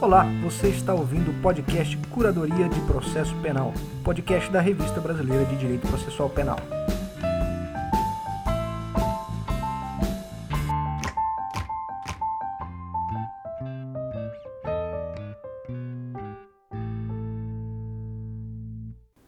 [0.00, 3.74] Olá, você está ouvindo o podcast Curadoria de Processo Penal,
[4.04, 6.56] podcast da Revista Brasileira de Direito Processual Penal.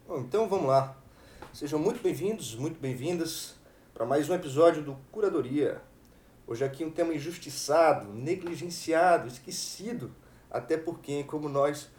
[0.07, 0.97] Bom, então vamos lá.
[1.53, 3.57] Sejam muito bem-vindos, muito bem-vindas
[3.93, 5.83] para mais um episódio do Curadoria.
[6.47, 10.13] Hoje aqui um tema injustiçado, negligenciado, esquecido
[10.51, 11.91] até por quem, como nós,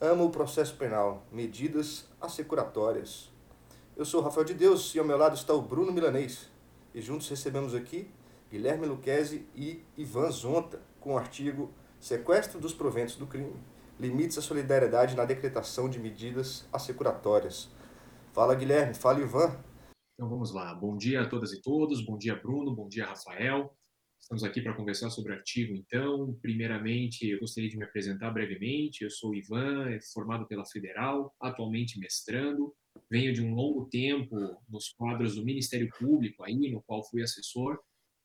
[0.00, 3.30] ama o processo penal, medidas assecuratórias.
[3.96, 6.48] Eu sou Rafael de Deus e ao meu lado está o Bruno Milanês.
[6.94, 8.10] E juntos recebemos aqui
[8.50, 13.54] Guilherme Luquezzi e Ivan Zonta com o artigo Sequestro dos proventos do crime,
[13.98, 17.68] limites à solidariedade na decretação de medidas assecuratórias.
[18.32, 19.54] Fala Guilherme, fala Ivan.
[20.14, 20.74] Então vamos lá.
[20.74, 22.04] Bom dia a todas e todos.
[22.04, 23.70] Bom dia Bruno, bom dia Rafael.
[24.20, 26.38] Estamos aqui para conversar sobre artigo, então.
[26.40, 29.02] Primeiramente, eu gostaria de me apresentar brevemente.
[29.02, 32.72] Eu sou Ivan, formado pela Federal, atualmente mestrando.
[33.10, 34.36] Venho de um longo tempo
[34.68, 37.80] nos quadros do Ministério Público, aí, no qual fui assessor.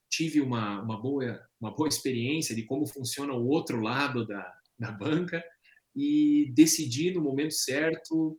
[0.08, 4.92] Tive uma, uma, boa, uma boa experiência de como funciona o outro lado da, da
[4.92, 5.44] banca
[5.95, 8.38] e decidi, no momento certo,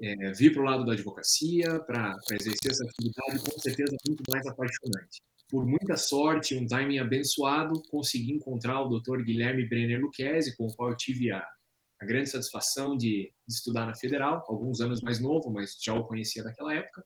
[0.00, 4.46] é, vir para o lado da advocacia para exercer essa atividade, com certeza muito mais
[4.46, 5.20] apaixonante
[5.50, 9.22] por muita sorte, um timing abençoado, consegui encontrar o Dr.
[9.22, 11.44] Guilherme Brenner Lucchesi, com o qual eu tive a,
[12.00, 16.06] a grande satisfação de, de, estudar na Federal, alguns anos mais novo, mas já o
[16.06, 17.04] conhecia daquela época,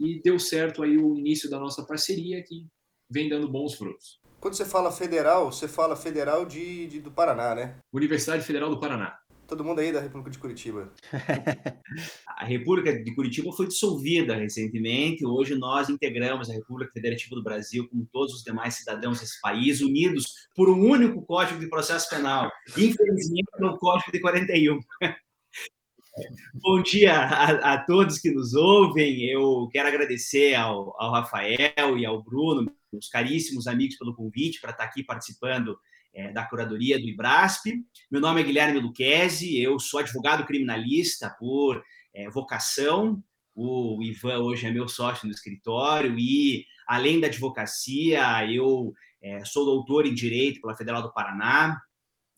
[0.00, 2.66] e deu certo aí o início da nossa parceria, que
[3.08, 4.18] vem dando bons frutos.
[4.40, 7.78] Quando você fala federal, você fala federal de, de do Paraná, né?
[7.92, 9.16] Universidade Federal do Paraná.
[9.54, 10.92] Todo mundo aí da República de Curitiba.
[12.26, 15.24] a República de Curitiba foi dissolvida recentemente.
[15.24, 19.80] Hoje nós integramos a República Federativa do Brasil, como todos os demais cidadãos desse país,
[19.80, 22.50] unidos por um único Código de Processo Penal.
[22.70, 24.80] Infelizmente, no Código de 41.
[26.54, 29.22] Bom dia a, a, todos que nos ouvem.
[29.22, 34.72] Eu quero agradecer ao, ao Rafael e ao Bruno, os caríssimos amigos, pelo convite para
[34.72, 35.78] estar aqui participando
[36.14, 37.84] é, da curadoria do IBRASP.
[38.10, 41.82] Meu nome é Guilherme Luquezzi, eu sou advogado criminalista por
[42.14, 43.22] é, vocação.
[43.54, 48.92] O Ivan hoje é meu sócio no escritório e, além da advocacia, eu
[49.22, 51.80] é, sou doutor em Direito pela Federal do Paraná.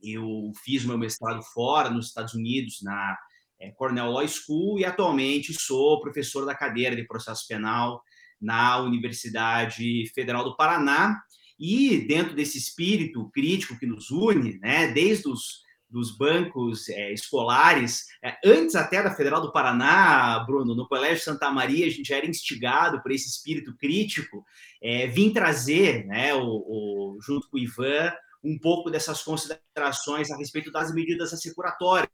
[0.02, 3.16] Eu fiz meu mestrado fora, nos Estados Unidos, na
[3.58, 8.02] é, Cornell Law School, e atualmente sou professor da cadeira de processo penal
[8.40, 11.18] na Universidade Federal do Paraná
[11.58, 18.06] e dentro desse espírito crítico que nos une, né, desde os dos bancos é, escolares,
[18.22, 22.26] é, antes até da Federal do Paraná, Bruno, no Colégio Santa Maria, a gente era
[22.26, 24.44] instigado por esse espírito crítico,
[24.82, 28.12] é, vim trazer, né, o, o, junto com o Ivan,
[28.42, 32.08] um pouco dessas considerações a respeito das medidas assecuratórias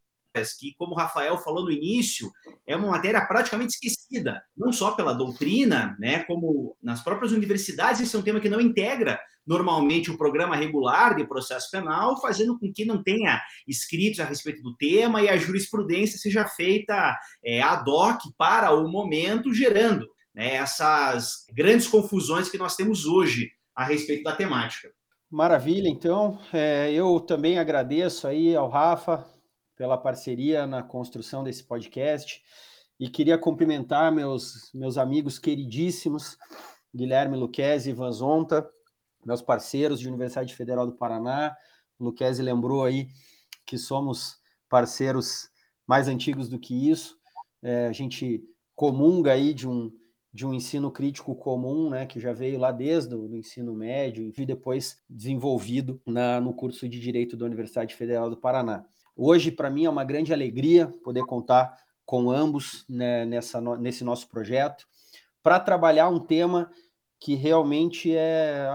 [0.59, 2.31] que, como o Rafael falou no início,
[2.67, 8.17] é uma matéria praticamente esquecida, não só pela doutrina, né, como nas próprias universidades, esse
[8.17, 12.73] é um tema que não integra normalmente o programa regular de processo penal, fazendo com
[12.73, 17.89] que não tenha escritos a respeito do tema e a jurisprudência seja feita é, ad
[17.91, 24.23] hoc para o momento, gerando né, essas grandes confusões que nós temos hoje a respeito
[24.23, 24.91] da temática.
[25.31, 29.27] Maravilha, então, é, eu também agradeço aí ao Rafa
[29.77, 32.43] pela parceria na construção desse podcast.
[33.01, 36.37] E queria cumprimentar meus, meus amigos queridíssimos,
[36.95, 38.69] Guilherme Luquezzi e Ivan Zonta,
[39.25, 41.55] meus parceiros de Universidade Federal do Paraná.
[41.99, 43.09] O Luquezzi lembrou aí
[43.65, 45.49] que somos parceiros
[45.87, 47.17] mais antigos do que isso.
[47.63, 48.43] É, a gente
[48.75, 49.93] comunga aí de um,
[50.33, 54.47] de um ensino crítico comum, né, que já veio lá desde o ensino médio e
[54.47, 58.85] depois desenvolvido na, no curso de Direito da Universidade Federal do Paraná.
[59.15, 64.29] Hoje, para mim, é uma grande alegria poder contar com ambos né, nessa, nesse nosso
[64.29, 64.87] projeto
[65.43, 66.71] para trabalhar um tema
[67.21, 68.69] que realmente é,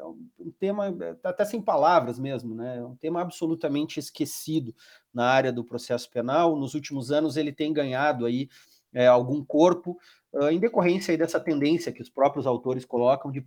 [0.00, 0.04] é
[0.44, 2.78] um tema é, até sem palavras mesmo, né?
[2.78, 4.74] É um tema absolutamente esquecido
[5.12, 6.56] na área do processo penal.
[6.56, 8.48] Nos últimos anos ele tem ganhado aí
[8.92, 9.98] é, algum corpo,
[10.32, 13.44] uh, em decorrência dessa tendência que os próprios autores colocam de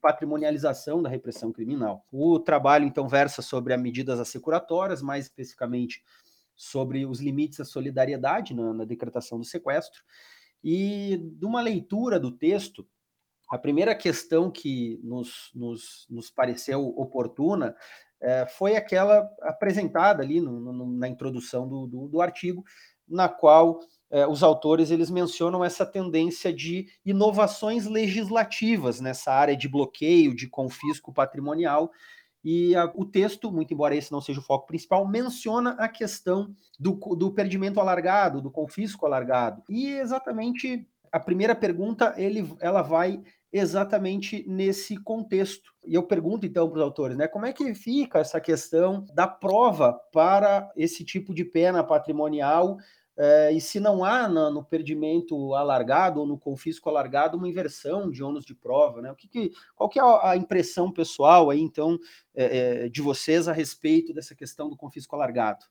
[0.00, 2.04] patrimonialização da repressão criminal.
[2.10, 6.02] O trabalho, então, versa sobre as medidas assecuratórias, mais especificamente
[6.56, 10.02] sobre os limites à solidariedade na, na decretação do sequestro,
[10.62, 12.86] e de uma leitura do texto,
[13.54, 17.76] a primeira questão que nos, nos, nos pareceu oportuna
[18.20, 22.64] é, foi aquela apresentada ali no, no, na introdução do, do, do artigo,
[23.08, 23.78] na qual
[24.10, 30.48] é, os autores eles mencionam essa tendência de inovações legislativas nessa área de bloqueio, de
[30.48, 31.92] confisco patrimonial,
[32.44, 36.54] E a, o texto, muito embora esse não seja o foco principal, menciona a questão
[36.78, 39.62] do, do perdimento alargado, do confisco alargado.
[39.68, 43.22] E exatamente a primeira pergunta ele, ela vai
[43.54, 45.72] exatamente nesse contexto.
[45.86, 49.28] E eu pergunto então para os autores, né, como é que fica essa questão da
[49.28, 52.78] prova para esse tipo de pena patrimonial
[53.16, 58.24] é, e se não há no, perdimento alargado ou no confisco alargado uma inversão de
[58.24, 59.12] ônus de prova, né?
[59.12, 61.96] O que, que qual que é a impressão pessoal aí, então,
[62.34, 65.64] é, é, de vocês a respeito dessa questão do confisco alargado?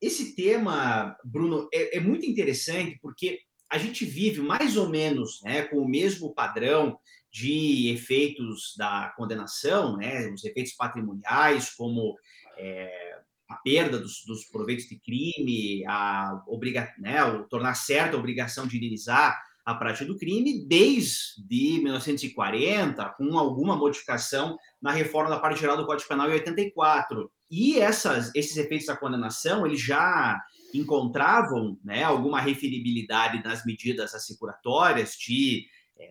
[0.00, 5.62] Esse tema, Bruno, é, é muito interessante porque a gente vive mais ou menos né,
[5.62, 6.96] com o mesmo padrão
[7.34, 12.14] de efeitos da condenação, né, os efeitos patrimoniais, como
[12.56, 13.18] é,
[13.50, 18.68] a perda dos, dos, proveitos de crime, a obriga, né, o tornar certa a obrigação
[18.68, 19.36] de indenizar
[19.66, 25.86] a prática do crime desde 1940, com alguma modificação na reforma da parte geral do
[25.86, 27.28] Código Penal em 84.
[27.50, 30.40] E essas, esses efeitos da condenação, eles já
[30.72, 35.66] encontravam né, alguma referibilidade nas medidas assecuratórias de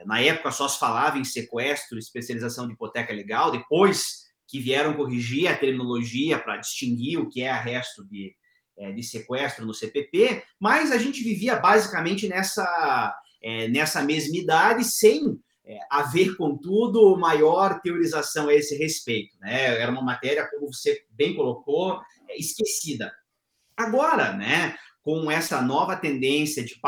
[0.05, 5.47] na época só se falava em sequestro, especialização de hipoteca legal, depois que vieram corrigir
[5.47, 8.35] a terminologia para distinguir o que é arresto de,
[8.77, 14.83] é, de sequestro no CPP, mas a gente vivia basicamente nessa, é, nessa mesma idade,
[14.83, 19.35] sem é, haver, contudo, maior teorização a esse respeito.
[19.39, 19.79] Né?
[19.79, 23.11] Era uma matéria, como você bem colocou, é, esquecida.
[23.75, 26.79] Agora, né, com essa nova tendência de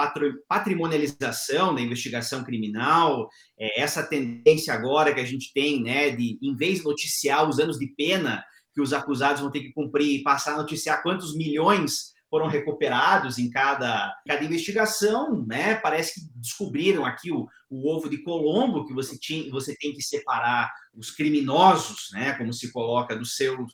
[0.47, 3.27] patrimonialização da investigação criminal,
[3.59, 7.59] é, essa tendência agora que a gente tem, né, de em vez de noticiar os
[7.59, 11.35] anos de pena que os acusados vão ter que cumprir e passar a noticiar quantos
[11.35, 15.75] milhões foram recuperados em cada, cada investigação, né?
[15.75, 20.01] Parece que descobriram aqui o, o ovo de Colombo, que você, tinha, você tem que
[20.01, 22.33] separar os criminosos, né?
[22.33, 23.71] Como se coloca dos seus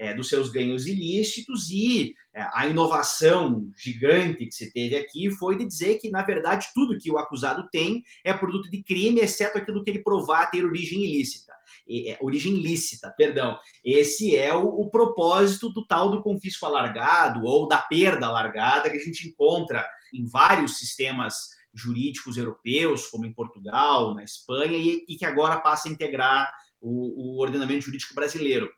[0.00, 5.58] é, dos seus ganhos ilícitos e é, a inovação gigante que se teve aqui foi
[5.58, 9.58] de dizer que, na verdade, tudo que o acusado tem é produto de crime, exceto
[9.58, 11.52] aquilo que ele provar ter origem ilícita.
[11.88, 13.58] É, origem lícita, perdão.
[13.84, 18.96] Esse é o, o, propósito do tal do confisco alargado ou da perda alargada que
[18.96, 25.16] a gente encontra em vários sistemas jurídicos europeus, como em Portugal, na Espanha, e, e
[25.16, 26.50] que agora passa a integrar
[26.80, 28.70] o, o ordenamento jurídico brasileiro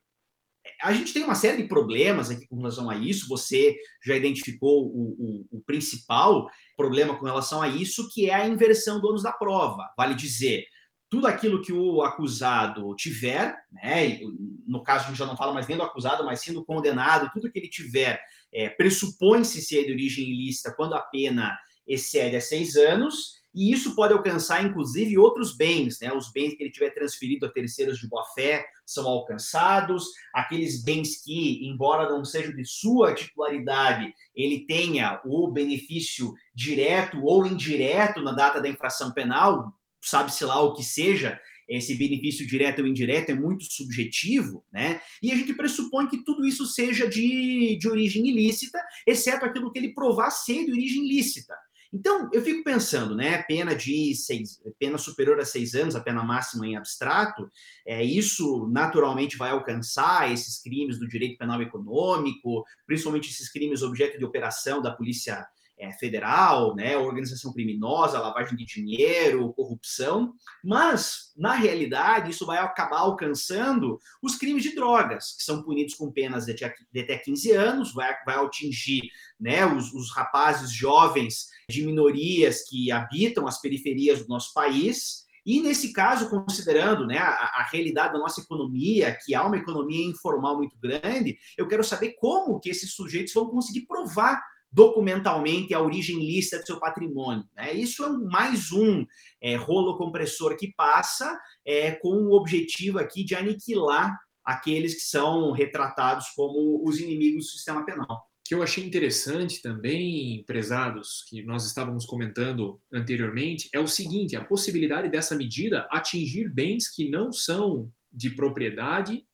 [0.82, 3.28] a gente tem uma série de problemas aqui com relação a isso.
[3.28, 8.46] Você já identificou o, o, o, principal problema com relação a isso, que é a
[8.46, 9.90] inversão do ônus da prova.
[9.96, 10.64] Vale dizer,
[11.10, 14.20] tudo aquilo que o acusado tiver, né,
[14.66, 17.30] no caso a gente já não fala mais nem do acusado, mas sim do condenado,
[17.32, 18.20] tudo que ele tiver
[18.52, 21.56] é, pressupõe-se ser de origem ilícita quando a pena
[21.86, 26.12] excede a seis anos, e isso pode alcançar, inclusive, outros bens, né?
[26.12, 31.22] Os bens que ele tiver transferido a terceiros de boa fé são alcançados, aqueles bens
[31.22, 38.32] que, embora não sejam de sua titularidade, ele tenha o benefício direto ou indireto na
[38.32, 41.38] data da infração penal, sabe-se lá o que seja,
[41.68, 45.00] esse benefício direto ou indireto é muito subjetivo, né?
[45.22, 49.78] E a gente pressupõe que tudo isso seja de, de origem ilícita, exceto aquilo que
[49.78, 51.54] ele provar ser de origem lícita.
[51.92, 53.42] Então, eu fico pensando, né?
[53.42, 57.50] Pena de seis, pena superior a seis anos, a pena máxima em abstrato,
[57.86, 64.18] é, isso naturalmente vai alcançar esses crimes do direito penal econômico, principalmente esses crimes objeto
[64.18, 65.46] de operação da polícia
[65.82, 73.00] é, federal, né, organização criminosa, lavagem de dinheiro, corrupção, mas, na realidade, isso vai acabar
[73.00, 78.14] alcançando os crimes de drogas, que são punidos com penas de até 15 anos, vai,
[78.24, 79.02] vai atingir
[79.40, 85.60] né, os, os rapazes jovens de minorias que habitam as periferias do nosso país, e
[85.60, 90.56] nesse caso, considerando né, a, a, realidade da nossa economia, que há uma economia informal
[90.56, 94.40] muito grande, eu quero saber como que esses sujeitos vão conseguir provar
[94.72, 97.44] documentalmente a origem lícita do seu patrimônio.
[97.54, 97.74] Né?
[97.74, 99.04] Isso é mais um
[99.40, 105.52] é, rolo compressor que passa é, com o objetivo aqui de aniquilar aqueles que são
[105.52, 108.26] retratados como os inimigos do sistema penal.
[108.44, 114.44] Que eu achei interessante também, prezados, que nós estávamos comentando anteriormente, é o seguinte: a
[114.44, 119.24] possibilidade dessa medida atingir bens que não são de propriedade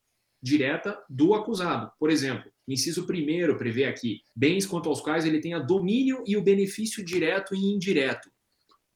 [0.42, 1.90] direta do acusado.
[1.98, 6.42] Por exemplo, inciso primeiro prevê aqui bens quanto aos quais ele tenha domínio e o
[6.42, 8.30] benefício direto e indireto.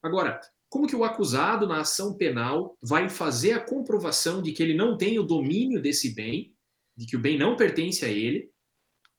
[0.02, 4.74] Agora, como que o acusado na ação penal vai fazer a comprovação de que ele
[4.74, 6.54] não tem o domínio desse bem,
[6.96, 8.50] de que o bem não pertence a ele,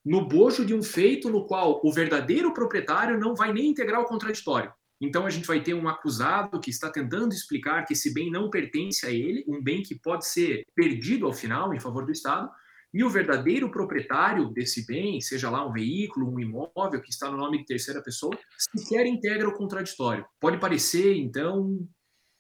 [0.04, 4.06] no bojo de um feito no qual o verdadeiro proprietário não vai nem integrar o
[4.06, 4.74] contraditório?
[5.00, 8.50] Então a gente vai ter um acusado que está tentando explicar que esse bem não
[8.50, 12.50] pertence a ele, um bem que pode ser perdido ao final em favor do Estado,
[12.94, 17.38] e o verdadeiro proprietário desse bem, seja lá um veículo, um imóvel que está no
[17.38, 18.38] nome de terceira pessoa,
[18.76, 20.26] sequer integra o contraditório.
[20.40, 21.88] Pode parecer, então,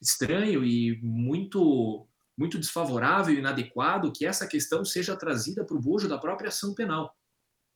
[0.01, 6.09] estranho e muito muito desfavorável e inadequado que essa questão seja trazida para o bojo
[6.09, 7.15] da própria ação penal.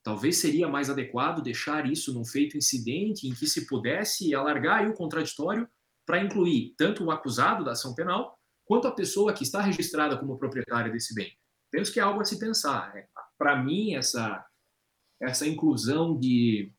[0.04, 4.96] Talvez seria mais adequado deixar isso num feito incidente em que se pudesse alargar o
[4.96, 5.70] contraditório
[6.08, 10.40] para incluir tanto o acusado da ação penal quanto a pessoa que está registrada como
[10.40, 11.38] proprietária desse bem.
[11.78, 12.92] Penso que é algo a se pensar.
[12.98, 13.06] É,
[13.38, 14.44] para mim, essa,
[15.22, 16.74] essa inclusão de,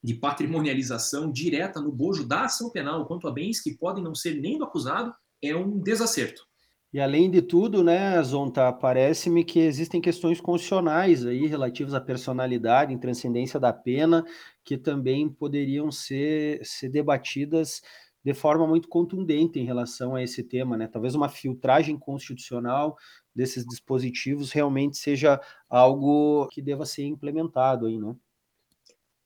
[0.00, 4.40] de patrimonialização direta no bojo da ação penal quanto a bens que podem não ser
[4.40, 5.12] nem do acusado
[5.42, 6.46] é um desacerto.
[6.92, 12.94] E além de tudo, né, Zonta, parece-me que existem questões constitucionais aí relativas à personalidade,
[12.94, 14.24] em transcendência da pena,
[14.64, 17.82] que também poderiam ser, ser debatidas
[18.24, 20.86] de forma muito contundente em relação a esse tema, né?
[20.86, 22.96] Talvez uma filtragem constitucional
[23.36, 25.38] desses dispositivos realmente seja
[25.68, 28.16] algo que deva ser implementado aí, né?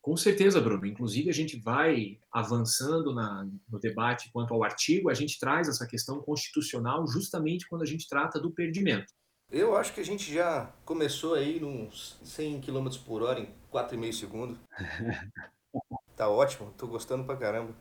[0.02, 0.87] Com certeza, Bruno.
[0.87, 5.87] Inclusive, a gente vai avançando na, no debate quanto ao artigo, a gente traz essa
[5.87, 9.12] questão constitucional justamente quando a gente trata do perdimento.
[9.50, 14.12] Eu acho que a gente já começou aí nos 100 km por hora em 4,5
[14.12, 14.59] segundos.
[16.17, 17.75] tá ótimo, tô gostando pra caramba.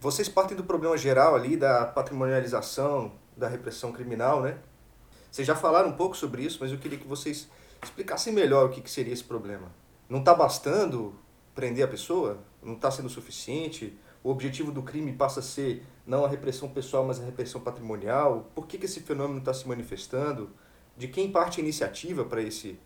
[0.00, 4.58] Vocês partem do problema geral ali da patrimonialização, da repressão criminal, né?
[5.30, 7.48] Vocês já falaram um pouco sobre isso, mas eu queria que vocês
[7.82, 9.70] explicassem melhor o que, que seria esse problema.
[10.08, 11.14] Não está bastando
[11.54, 12.38] prender a pessoa?
[12.62, 13.96] Não está sendo suficiente?
[14.22, 18.50] O objetivo do crime passa a ser não a repressão pessoal, mas a repressão patrimonial?
[18.54, 20.50] Por que, que esse fenômeno está se manifestando?
[20.96, 22.78] De quem parte a iniciativa para esse,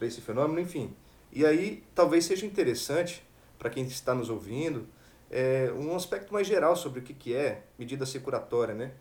[0.00, 0.60] esse fenômeno?
[0.60, 0.94] Enfim.
[1.32, 3.22] E aí talvez seja interessante
[3.58, 4.88] para quem está nos ouvindo
[5.30, 8.92] é, um aspecto mais geral sobre o que, que é medida securatória, né?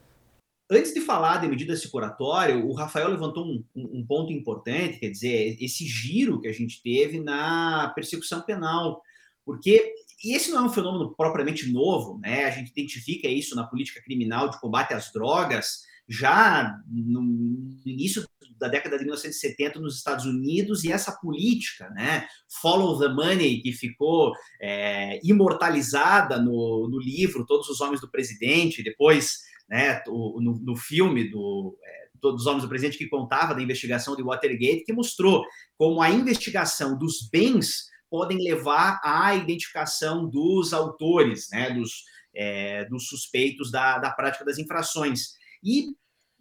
[0.69, 5.57] Antes de falar de medida securatória, o Rafael levantou um, um, ponto importante, quer dizer,
[5.61, 9.01] esse giro que a gente teve na persecução penal,
[9.45, 9.93] porque
[10.23, 12.45] e esse não é um fenômeno propriamente novo, né?
[12.45, 17.21] A gente identifica isso na política criminal de combate às drogas já no
[17.85, 22.25] início da década de 1970 nos Estados Unidos e essa política, né,
[22.61, 28.81] follow the money, que ficou é, imortalizada no, no livro Todos os Homens do Presidente,
[28.81, 33.61] depois né, no, no filme do é, Todos os Homens do Presidente, que contava da
[33.61, 35.45] investigação de Watergate, que mostrou
[35.77, 43.07] como a investigação dos bens podem levar à identificação dos autores, né, dos, é, dos
[43.07, 45.35] suspeitos da, da prática das infrações.
[45.63, 45.95] E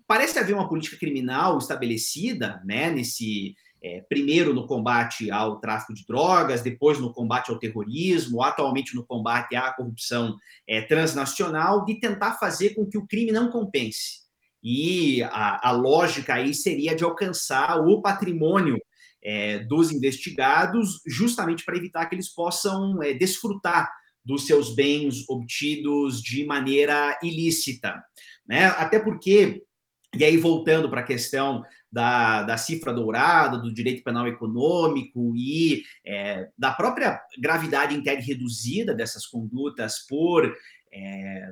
[0.06, 6.04] parece haver uma política criminal estabelecida, né, nesse é, primeiro no combate ao tráfico de
[6.06, 12.35] drogas, depois no combate ao terrorismo, atualmente no combate à corrupção é, transnacional, de tentar
[12.38, 14.26] fazer com que o crime não compense.
[14.62, 18.78] E a, a lógica aí seria de alcançar o patrimônio
[19.23, 23.90] é, dos investigados, justamente para evitar que eles possam é, desfrutar
[24.25, 28.02] dos seus bens obtidos de maneira ilícita.
[28.45, 28.66] Né?
[28.66, 29.62] Até porque
[30.16, 35.82] e aí, voltando para a questão da, da cifra dourada, do direito penal econômico e
[36.04, 40.54] é, da própria gravidade tese reduzida dessas condutas por
[40.92, 41.50] é,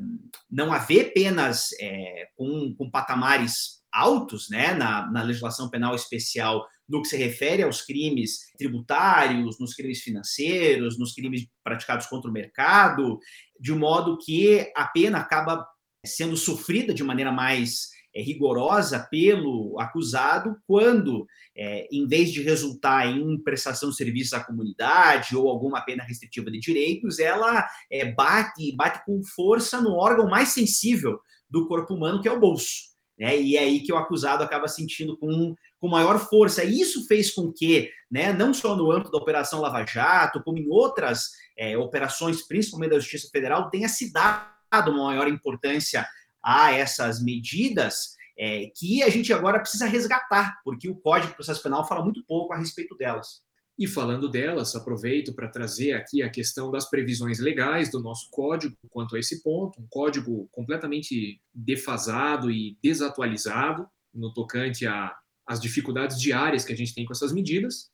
[0.51, 7.03] não haver penas é, com, com, patamares altos né, na, na legislação penal especial no
[7.03, 13.19] que se refere aos crimes tributários, nos crimes financeiros, nos crimes praticados contra o mercado,
[13.59, 15.67] de modo que a pena acaba
[16.05, 17.89] sendo sofrida de maneira mais
[18.23, 25.37] rigorosa pelo acusado quando, é, em vez de resultar em prestação de serviços à comunidade
[25.37, 30.51] ou alguma pena restritiva de direitos, ela é, bate, bate com força no órgão mais
[30.51, 31.19] sensível
[31.51, 32.95] do corpo humano, que é o bolso.
[33.19, 33.41] Né?
[33.41, 36.65] E é aí que o acusado acaba sentindo com, com maior força.
[36.65, 40.59] E isso fez com que, né, não só no âmbito da Operação Lava Jato, como
[40.59, 46.07] em outras é, operações, principalmente da Justiça Federal, tenha se dado uma maior importância
[46.45, 51.63] a essas medidas é, que a gente agora precisa resgatar, porque o Código de Processo
[51.63, 53.43] Penal fala muito pouco a respeito delas.
[53.77, 58.77] E falando delas, aproveito para trazer aqui a questão das previsões legais do nosso código
[58.89, 66.65] quanto a esse ponto, um código completamente defasado e desatualizado no tocante às dificuldades diárias
[66.65, 67.91] que a gente tem com essas medidas,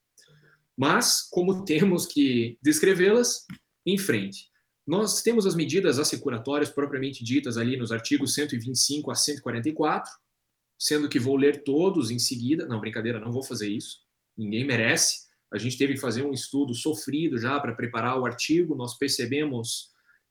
[0.77, 3.47] mas como temos que descrevê-las,
[3.87, 4.50] em frente.
[4.87, 10.11] Nós temos as medidas assecuratórias propriamente ditas ali nos artigos 125 a 144,
[10.79, 12.67] sendo que vou ler todos em seguida.
[12.67, 13.99] Não, brincadeira, não vou fazer isso.
[14.37, 15.29] Ninguém merece.
[15.53, 18.75] A gente teve que fazer um estudo sofrido já para preparar o artigo.
[18.75, 19.91] Nós percebemos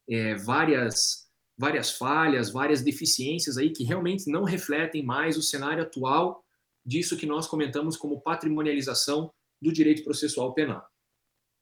[0.10, 1.30] é, várias
[1.60, 6.42] várias falhas, várias deficiências aí que realmente não refletem mais o cenário atual
[6.86, 9.30] disso que nós comentamos como patrimonialização
[9.62, 10.89] do direito processual penal.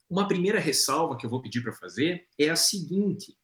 [0.09, 3.37] Uma primeira ressalva que eu vou pedir para fazer é a seguinte: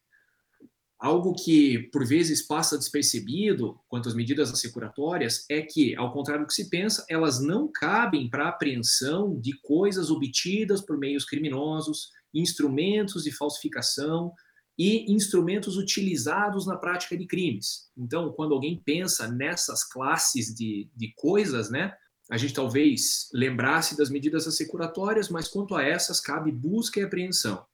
[0.98, 6.48] algo que por vezes passa despercebido quanto às medidas assecuratórias é que, ao contrário do
[6.48, 13.24] que se pensa, elas não cabem para apreensão de coisas obtidas por meios criminosos, instrumentos
[13.24, 14.32] de falsificação
[14.78, 17.90] e instrumentos utilizados na prática de crimes.
[17.96, 21.94] Então, quando alguém pensa nessas classes de, de coisas, né,
[22.30, 27.64] a gente talvez lembrasse das medidas assecuratórias, mas quanto a essas, cabe busca e apreensão.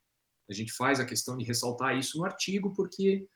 [0.48, 3.26] A gente faz a questão de ressaltar isso no artigo, porque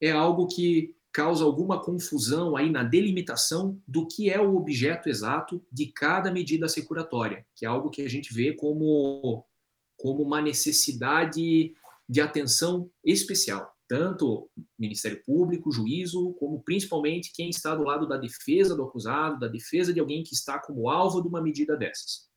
[0.00, 5.64] é algo que causa alguma confusão aí na delimitação do que é o objeto exato
[5.70, 9.44] de cada medida assecuratória, que é algo que a gente vê como,
[9.96, 11.72] como uma necessidade
[12.08, 18.74] de atenção especial tanto Ministério Público, juízo, como principalmente quem está do lado da defesa
[18.74, 22.28] do acusado, da defesa de alguém que está como alvo de uma medida dessas.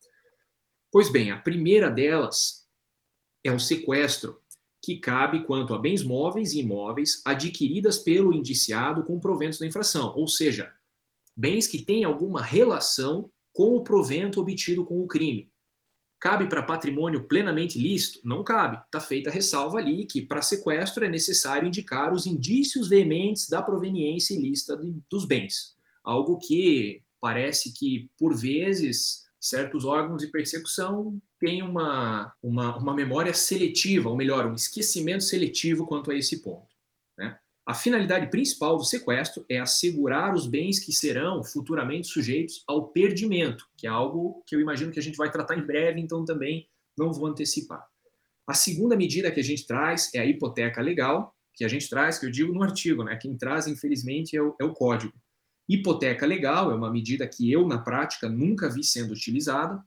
[0.91, 2.67] Pois bem, a primeira delas
[3.43, 4.41] é o sequestro,
[4.83, 10.13] que cabe quanto a bens móveis e imóveis adquiridas pelo indiciado com proventos da infração,
[10.15, 10.73] ou seja,
[11.35, 15.51] bens que têm alguma relação com o provento obtido com o crime,
[16.19, 18.19] Cabe para patrimônio plenamente lícito?
[18.23, 18.77] Não cabe.
[18.85, 23.61] Está feita a ressalva ali que para sequestro é necessário indicar os indícios veementes da
[23.61, 25.75] proveniência ilícita dos bens.
[26.03, 33.33] Algo que parece que, por vezes, certos órgãos de persecução têm uma, uma, uma memória
[33.33, 36.76] seletiva, ou melhor, um esquecimento seletivo quanto a esse ponto.
[37.67, 43.67] A finalidade principal do sequestro é assegurar os bens que serão futuramente sujeitos ao perdimento,
[43.75, 46.65] que é algo que eu imagino que a gente vai tratar em breve, então também
[46.97, 47.85] não vou antecipar.
[48.47, 52.17] A segunda medida que a gente traz é a hipoteca legal, que a gente traz,
[52.17, 53.17] que eu digo no artigo, né?
[53.17, 55.13] Quem traz, infelizmente, é o, é o código.
[55.67, 59.83] Hipoteca legal é uma medida que eu, na prática, nunca vi sendo utilizada,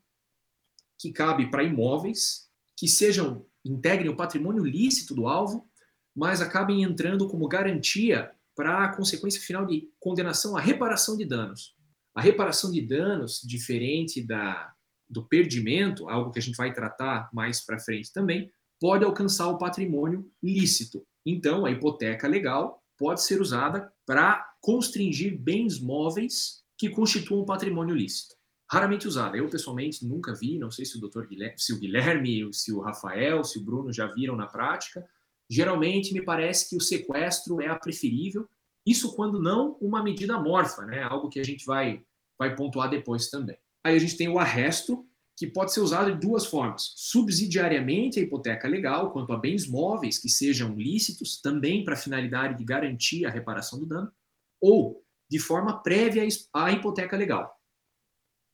[0.99, 5.70] que cabe para imóveis que sejam integrem o patrimônio lícito do alvo
[6.15, 11.75] mas acabem entrando como garantia para a consequência final de condenação à reparação de danos.
[12.15, 14.73] A reparação de danos, diferente da,
[15.09, 19.59] do perdimento, algo que a gente vai tratar mais para frente também, pode alcançar o
[19.59, 21.07] patrimônio lícito.
[21.25, 28.35] Então, a hipoteca legal pode ser usada para constringir bens móveis que constituam patrimônio lícito.
[28.71, 29.37] Raramente usada.
[29.37, 32.81] Eu, pessoalmente, nunca vi, não sei se o doutor Guilherme, se o Guilherme, se o
[32.81, 35.05] Rafael, se o Bruno já viram na prática,
[35.51, 38.49] Geralmente, me parece que o sequestro é a preferível,
[38.87, 41.03] isso quando não uma medida morfa, né?
[41.03, 42.05] algo que a gente vai,
[42.39, 43.59] vai pontuar depois também.
[43.85, 45.05] Aí a gente tem o arresto,
[45.37, 46.93] que pode ser usado de duas formas.
[46.97, 52.57] Subsidiariamente a hipoteca legal, quanto a bens móveis que sejam lícitos, também para a finalidade
[52.57, 54.13] de garantir a reparação do dano,
[54.61, 57.59] ou de forma prévia à hipoteca legal,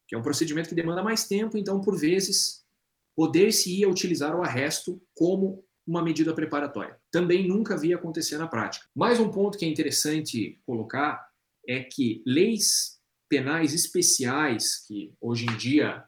[0.09, 2.64] que é um procedimento que demanda mais tempo, então, por vezes,
[3.16, 6.96] poder-se-ia utilizar o arresto como uma medida preparatória.
[7.11, 8.87] Também nunca vi acontecer na prática.
[8.94, 11.27] Mais um ponto que é interessante colocar
[11.66, 12.96] é que leis
[13.29, 16.05] penais especiais, que hoje em dia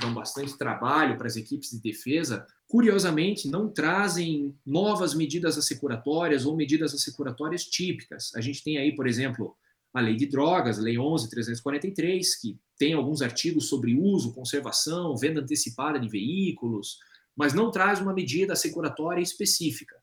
[0.00, 6.56] dão bastante trabalho para as equipes de defesa, curiosamente não trazem novas medidas assecuratórias ou
[6.56, 8.32] medidas assecuratórias típicas.
[8.34, 9.56] A gente tem aí, por exemplo,
[9.94, 15.98] a Lei de Drogas, Lei 11.343, que tem alguns artigos sobre uso, conservação, venda antecipada
[15.98, 16.98] de veículos,
[17.36, 19.96] mas não traz uma medida assecuratória específica.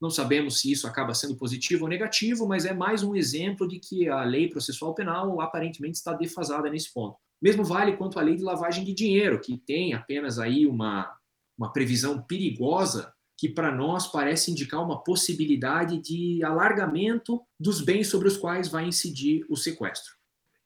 [0.00, 3.78] Não sabemos se isso acaba sendo positivo ou negativo, mas é mais um exemplo de
[3.78, 7.16] que a lei processual penal aparentemente está defasada nesse ponto.
[7.42, 11.14] Mesmo vale quanto à lei de lavagem de dinheiro, que tem apenas aí uma,
[11.58, 18.28] uma previsão perigosa que para nós parece indicar uma possibilidade de alargamento dos bens sobre
[18.28, 20.14] os quais vai incidir o sequestro.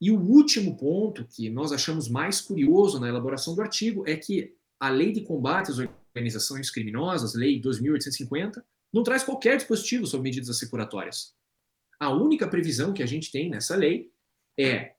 [0.01, 4.53] E o último ponto que nós achamos mais curioso na elaboração do artigo é que
[4.77, 5.77] a lei de combate às
[6.15, 11.33] organizações criminosas, Lei 2.850, não traz qualquer dispositivo sobre medidas assecuratórias.
[11.99, 14.09] A única previsão que a gente tem nessa lei
[14.57, 14.93] é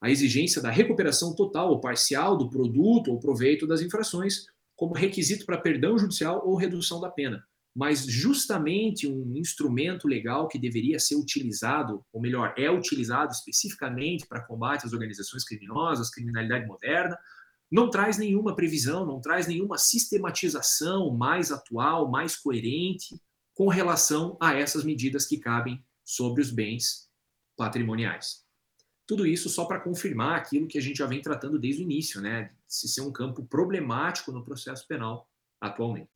[0.00, 5.46] a exigência da recuperação total ou parcial do produto ou proveito das infrações como requisito
[5.46, 7.44] para perdão judicial ou redução da pena.
[7.74, 14.44] Mas justamente um instrumento legal que deveria ser utilizado, ou melhor, é utilizado especificamente para
[14.44, 17.18] combate às organizações criminosas, criminalidade moderna,
[17.70, 23.20] não traz nenhuma previsão, não traz nenhuma sistematização mais atual, mais coerente
[23.54, 27.08] com relação a essas medidas que cabem sobre os bens
[27.56, 28.44] patrimoniais.
[29.06, 32.20] Tudo isso só para confirmar aquilo que a gente já vem tratando desde o início,
[32.20, 32.50] né?
[32.66, 35.28] Se ser um campo problemático no processo penal
[35.60, 36.08] atualmente.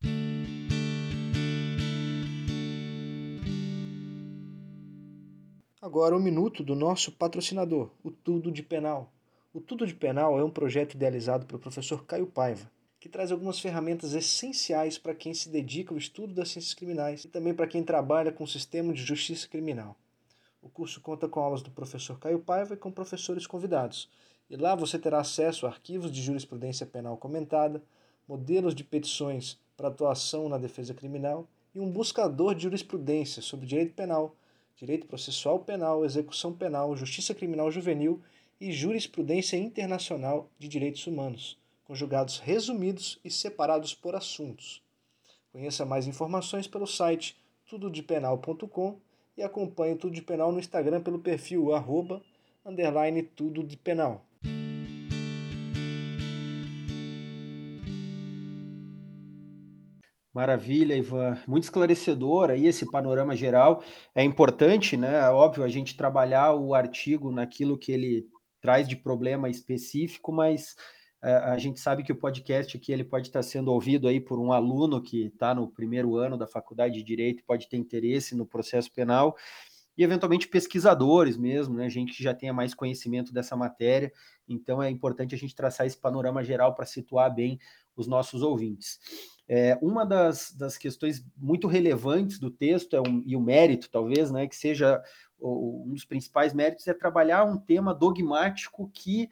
[5.80, 9.12] Agora um minuto do nosso patrocinador, o Tudo de Penal
[9.50, 13.58] O Tudo de Penal é um projeto idealizado pelo professor Caio Paiva, que traz algumas
[13.58, 17.82] ferramentas essenciais para quem se dedica ao estudo das ciências criminais e também para quem
[17.82, 19.96] trabalha com o sistema de justiça criminal.
[20.60, 24.10] O curso conta com aulas do professor Caio Paiva e com professores convidados.
[24.50, 27.82] E lá você terá acesso a arquivos de jurisprudência penal comentada,
[28.28, 33.94] modelos de petições para atuação na defesa criminal e um buscador de jurisprudência sobre direito
[33.94, 34.36] penal,
[34.76, 38.20] direito processual penal, execução penal, justiça criminal juvenil
[38.60, 44.82] e jurisprudência internacional de direitos humanos, conjugados resumidos e separados por assuntos.
[45.52, 47.36] Conheça mais informações pelo site
[47.68, 48.98] tudodepenal.com
[49.36, 52.22] e acompanhe Tudo de Penal no Instagram pelo perfil arroba,
[52.64, 54.24] underline tudo de penal.
[60.34, 61.36] Maravilha, Ivan.
[61.48, 63.82] Muito esclarecedor aí esse panorama geral.
[64.14, 65.28] É importante, né?
[65.30, 68.28] Óbvio, a gente trabalhar o artigo naquilo que ele
[68.60, 70.76] traz de problema específico, mas
[71.22, 74.38] é, a gente sabe que o podcast aqui ele pode estar sendo ouvido aí por
[74.38, 78.46] um aluno que está no primeiro ano da faculdade de direito, pode ter interesse no
[78.46, 79.36] processo penal
[79.98, 84.12] e eventualmente pesquisadores mesmo, né, gente que já tenha mais conhecimento dessa matéria.
[84.48, 87.58] Então é importante a gente traçar esse panorama geral para situar bem
[87.96, 89.00] os nossos ouvintes.
[89.48, 94.30] É, uma das, das questões muito relevantes do texto, é um, e o mérito, talvez,
[94.30, 95.02] né, que seja
[95.40, 99.28] um dos principais méritos, é trabalhar um tema dogmático que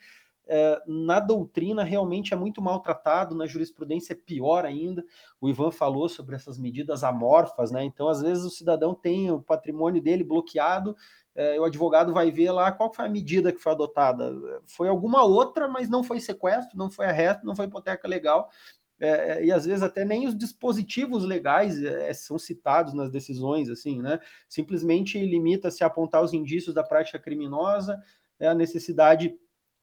[0.86, 5.04] na doutrina realmente é muito maltratado, na jurisprudência é pior ainda.
[5.40, 7.82] O Ivan falou sobre essas medidas amorfas, né?
[7.84, 10.96] Então, às vezes, o cidadão tem o patrimônio dele bloqueado,
[11.34, 14.32] é, o advogado vai ver lá qual foi a medida que foi adotada.
[14.66, 18.48] Foi alguma outra, mas não foi sequestro, não foi arresto, não foi hipoteca legal
[18.98, 24.00] é, e às vezes até nem os dispositivos legais é, são citados nas decisões, assim,
[24.00, 24.18] né?
[24.48, 28.02] Simplesmente limita-se a apontar os indícios da prática criminosa,
[28.38, 29.34] é a necessidade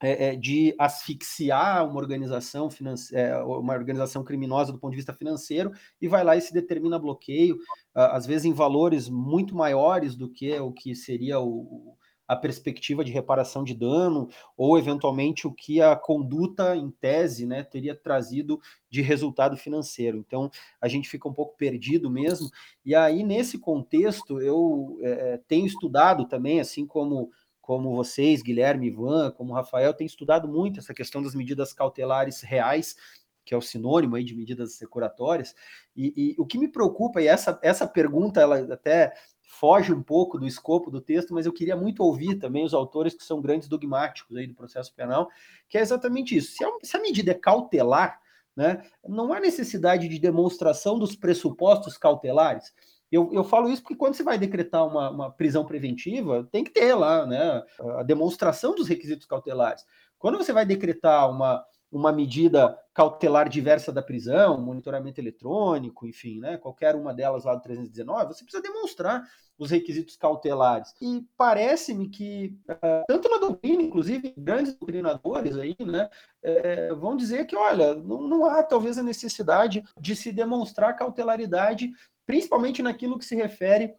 [0.04, 5.14] é, é de asfixiar uma organização financeira, é, uma organização criminosa do ponto de vista
[5.14, 7.58] financeiro e vai lá e se determina bloqueio,
[7.94, 13.12] às vezes em valores muito maiores do que o que seria o, a perspectiva de
[13.12, 18.58] reparação de dano ou eventualmente o que a conduta em tese né, teria trazido
[18.90, 20.18] de resultado financeiro.
[20.18, 22.48] Então a gente fica um pouco perdido mesmo.
[22.84, 27.30] E aí, nesse contexto, eu é, tenho estudado também, assim como
[27.64, 32.94] como vocês, Guilherme, Ivan, como Rafael, tem estudado muito essa questão das medidas cautelares reais,
[33.42, 35.54] que é o sinônimo aí de medidas securatórias.
[35.96, 40.38] E, e o que me preocupa, e essa, essa pergunta, ela até foge um pouco
[40.38, 43.66] do escopo do texto, mas eu queria muito ouvir também os autores que são grandes
[43.66, 45.30] dogmáticos aí do processo penal,
[45.66, 46.52] que é exatamente isso.
[46.52, 48.20] Se a, se a medida é cautelar,
[48.54, 52.74] né, não há necessidade de demonstração dos pressupostos cautelares.
[53.10, 56.70] Eu, eu falo isso porque quando você vai decretar uma, uma prisão preventiva, tem que
[56.70, 57.62] ter lá né,
[57.98, 59.84] a demonstração dos requisitos cautelares.
[60.18, 66.56] Quando você vai decretar uma, uma medida cautelar diversa da prisão, monitoramento eletrônico, enfim, né,
[66.56, 69.22] qualquer uma delas lá do 319, você precisa demonstrar
[69.56, 70.92] os requisitos cautelares.
[71.00, 76.08] E parece-me que, uh, tanto na doutrina, inclusive, grandes doutrinadores aí, né,
[76.42, 81.92] é, vão dizer que, olha, não, não há talvez a necessidade de se demonstrar cautelaridade,
[82.26, 83.94] principalmente naquilo que se refere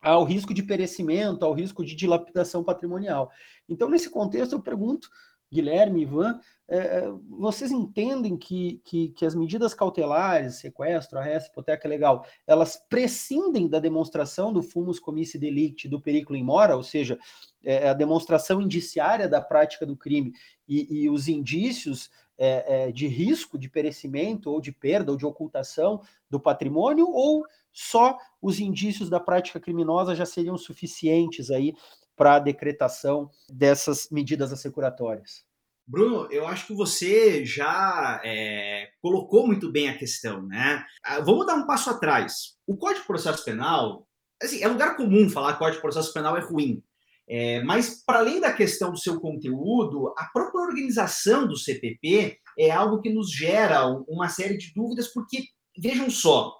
[0.00, 3.30] ao risco de perecimento, ao risco de dilapidação patrimonial.
[3.68, 5.08] Então, nesse contexto, eu pergunto
[5.54, 11.88] Guilherme, Ivan, é, é, vocês entendem que, que, que, as medidas cautelares, sequestro, arresto, hipoteca
[11.88, 17.18] legal, elas prescindem da demonstração do fumus comissi delicti, do periculo in mora, ou seja,
[17.62, 20.32] é, a demonstração indiciária da prática do crime
[20.66, 25.26] e, e os indícios é, é, de risco de perecimento ou de perda ou de
[25.26, 31.74] ocultação do patrimônio, ou só os indícios da prática criminosa já seriam suficientes aí
[32.16, 35.44] para a decretação dessas medidas assecuratórias?
[35.86, 40.84] Bruno, eu acho que você já é, colocou muito bem a questão, né?
[41.02, 42.56] Ah, vamos dar um passo atrás.
[42.66, 44.08] O Código de Processo Penal,
[44.42, 46.82] assim, é lugar comum falar que o Código de Processo Penal é ruim,
[47.28, 52.70] é, mas para além da questão do seu conteúdo, a própria organização do CPP é
[52.70, 55.44] algo que nos gera uma série de dúvidas, porque
[55.76, 56.54] vejam só,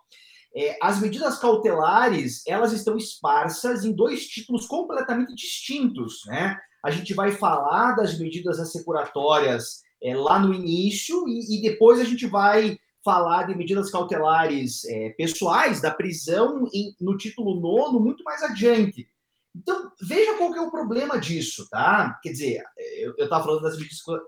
[0.56, 6.56] é, as medidas cautelares, elas estão esparsas em dois títulos completamente distintos, né?
[6.84, 12.04] A gente vai falar das medidas assecuratórias é, lá no início e, e, depois a
[12.04, 18.22] gente vai falar de medidas cautelares é, pessoais da prisão em, no título nono muito
[18.22, 19.08] mais adiante.
[19.54, 22.18] Então, veja qual que é o problema disso, tá?
[22.22, 22.62] Quer dizer,
[22.98, 23.76] eu estava falando das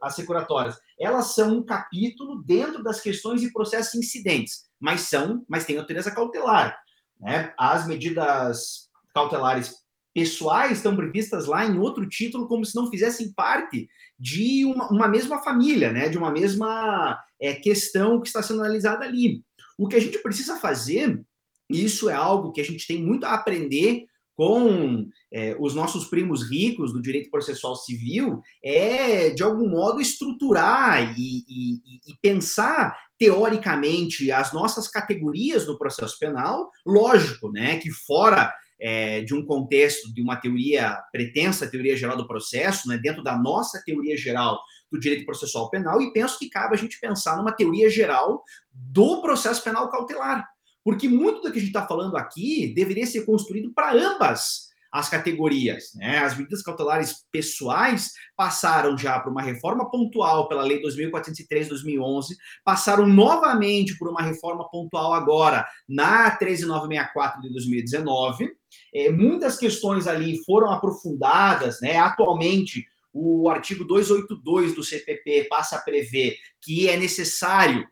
[0.02, 0.78] assecuratórias.
[0.98, 6.12] Elas são um capítulo dentro das questões e processos incidentes, mas são, mas tem natureza
[6.12, 6.78] cautelar.
[7.20, 7.52] Né?
[7.58, 9.74] As medidas cautelares
[10.14, 15.08] pessoais estão previstas lá em outro título como se não fizessem parte de uma, uma
[15.08, 16.08] mesma família, né?
[16.08, 19.42] De uma mesma é, questão que está sendo analisada ali.
[19.76, 21.22] O que a gente precisa fazer,
[21.68, 24.06] e isso é algo que a gente tem muito a aprender
[24.36, 31.18] com é, os nossos primos ricos do direito processual civil, é, de algum modo, estruturar
[31.18, 38.52] e, e, e pensar teoricamente as nossas categorias do processo penal, lógico, né, que fora
[38.78, 43.38] é, de um contexto de uma teoria pretensa, teoria geral do processo, né, dentro da
[43.38, 44.60] nossa teoria geral
[44.92, 49.22] do direito processual penal, e penso que cabe a gente pensar numa teoria geral do
[49.22, 50.46] processo penal cautelar.
[50.86, 55.08] Porque muito do que a gente está falando aqui deveria ser construído para ambas as
[55.08, 55.90] categorias.
[55.96, 56.18] Né?
[56.18, 63.98] As medidas cautelares pessoais passaram já por uma reforma pontual pela Lei 2.403-2011, passaram novamente
[63.98, 68.48] por uma reforma pontual agora na 13964 de 2019.
[68.94, 71.96] É, muitas questões ali foram aprofundadas, né?
[71.96, 77.88] Atualmente, o artigo 282 do CPP passa a prever que é necessário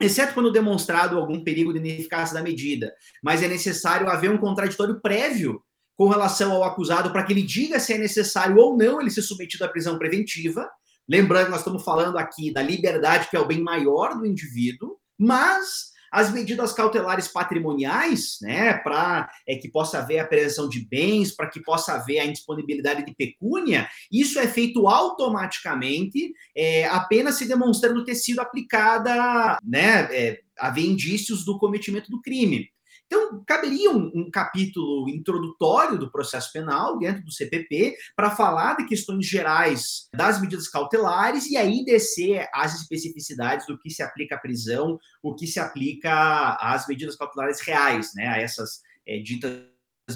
[0.00, 5.00] exceto quando demonstrado algum perigo de ineficácia da medida, mas é necessário haver um contraditório
[5.00, 5.62] prévio
[5.96, 9.22] com relação ao acusado para que ele diga se é necessário ou não ele ser
[9.22, 10.70] submetido à prisão preventiva.
[11.08, 15.90] Lembrando nós estamos falando aqui da liberdade, que é o bem maior do indivíduo, mas
[16.12, 21.48] as medidas cautelares patrimoniais, né, para é, que possa haver a apreensão de bens, para
[21.48, 28.04] que possa haver a indisponibilidade de pecúnia, isso é feito automaticamente, é, apenas se demonstrando
[28.04, 32.68] ter sido aplicada, né, é, haver indícios do cometimento do crime.
[33.08, 38.84] Então, caberia um, um, capítulo introdutório do processo penal dentro do CPP para falar de
[38.84, 44.38] questões gerais das medidas cautelares e aí descer às especificidades do que se aplica à
[44.38, 49.62] prisão, o que se aplica às medidas cautelares reais, né, a essas é, ditas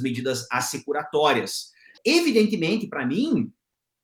[0.02, 1.70] medidas assecuratórias.
[2.05, 3.50] Evidentemente, para mim,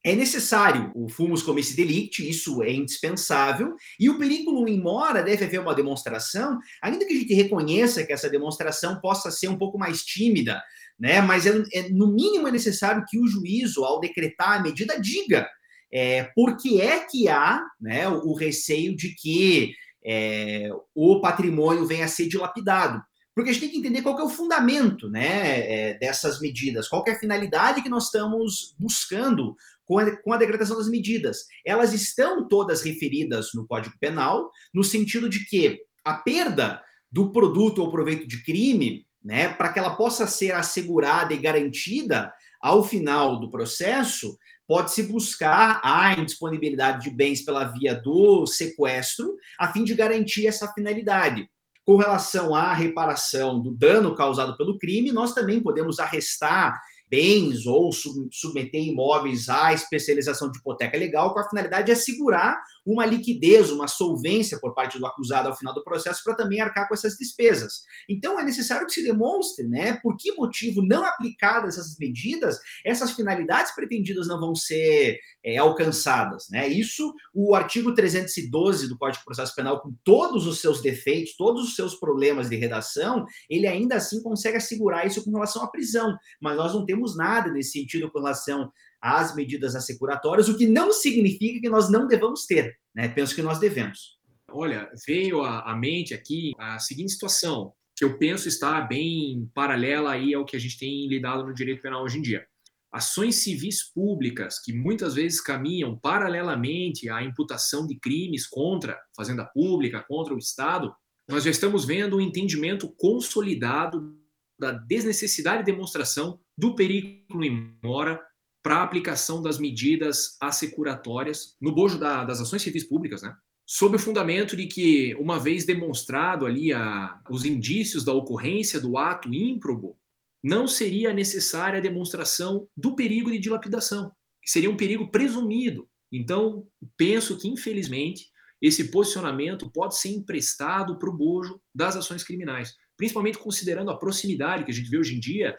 [0.03, 5.43] é necessário o fumus comissi delicti, isso é indispensável, e o periculum in mora deve
[5.43, 9.77] haver uma demonstração, ainda que a gente reconheça que essa demonstração possa ser um pouco
[9.77, 10.61] mais tímida,
[10.97, 11.21] né?
[11.21, 15.47] Mas é, é no mínimo é necessário que o juízo, ao decretar a medida, diga
[15.91, 19.73] é, por que é que há né, o, o receio de que
[20.05, 23.01] é, o patrimônio venha a ser dilapidado.
[23.35, 26.87] Porque a gente tem que entender qual que é o fundamento né, é, dessas medidas,
[26.89, 29.55] qual é a finalidade que nós estamos buscando
[29.89, 31.45] com a, decretação das medidas.
[31.65, 36.79] Elas estão todas referidas no Código Penal, no sentido de que a perda
[37.11, 42.31] do produto ou proveito de crime, né, para que ela possa ser assegurada e garantida
[42.61, 49.73] ao final do processo, pode-se buscar a indisponibilidade de bens pela via do sequestro, a
[49.73, 51.49] fim de garantir essa finalidade.
[51.83, 57.91] Com relação à reparação do dano causado pelo crime, nós também podemos arrestar bens ou
[57.91, 63.87] submeter imóveis à especialização de hipoteca legal, com a finalidade de assegurar uma liquidez, uma
[63.87, 67.83] solvência por parte do acusado ao final do processo para também arcar com essas despesas.
[68.07, 73.11] Então, é necessário que se demonstre, né, por que motivo não aplicadas essas medidas, essas
[73.11, 76.67] finalidades pretendidas não vão ser é, alcançadas, né?
[76.67, 81.63] Isso, o artigo 312 do Código de Processo Penal, com todos os seus defeitos, todos
[81.63, 86.15] os seus problemas de redação, ele ainda assim consegue assegurar isso com relação à prisão,
[86.41, 90.91] mas nós não temos nada nesse sentido com relação às medidas assecuratórias, o que não
[90.91, 93.07] significa que nós não devamos ter, né?
[93.07, 94.19] Penso que nós devemos.
[94.51, 100.33] Olha, veio à mente aqui a seguinte situação, que eu penso estar bem paralela aí
[100.33, 102.45] ao que a gente tem lidado no direito penal hoje em dia.
[102.91, 109.45] Ações civis públicas que muitas vezes caminham paralelamente à imputação de crimes contra a fazenda
[109.45, 110.91] pública, contra o Estado,
[111.29, 114.17] nós já estamos vendo um entendimento consolidado
[114.59, 118.21] da desnecessidade de demonstração do perigo em mora
[118.61, 123.33] para a aplicação das medidas assecuratórias no bojo da, das ações civis públicas, né?
[123.65, 128.97] sob o fundamento de que, uma vez demonstrado ali a, os indícios da ocorrência do
[128.97, 129.95] ato ímprobo,
[130.43, 135.87] não seria necessária a demonstração do perigo de dilapidação, que seria um perigo presumido.
[136.11, 136.67] Então,
[136.97, 143.37] penso que, infelizmente, esse posicionamento pode ser emprestado para o bojo das ações criminais, principalmente
[143.37, 145.55] considerando a proximidade que a gente vê hoje em dia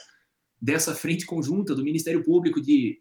[0.60, 2.98] dessa frente conjunta do Ministério Público de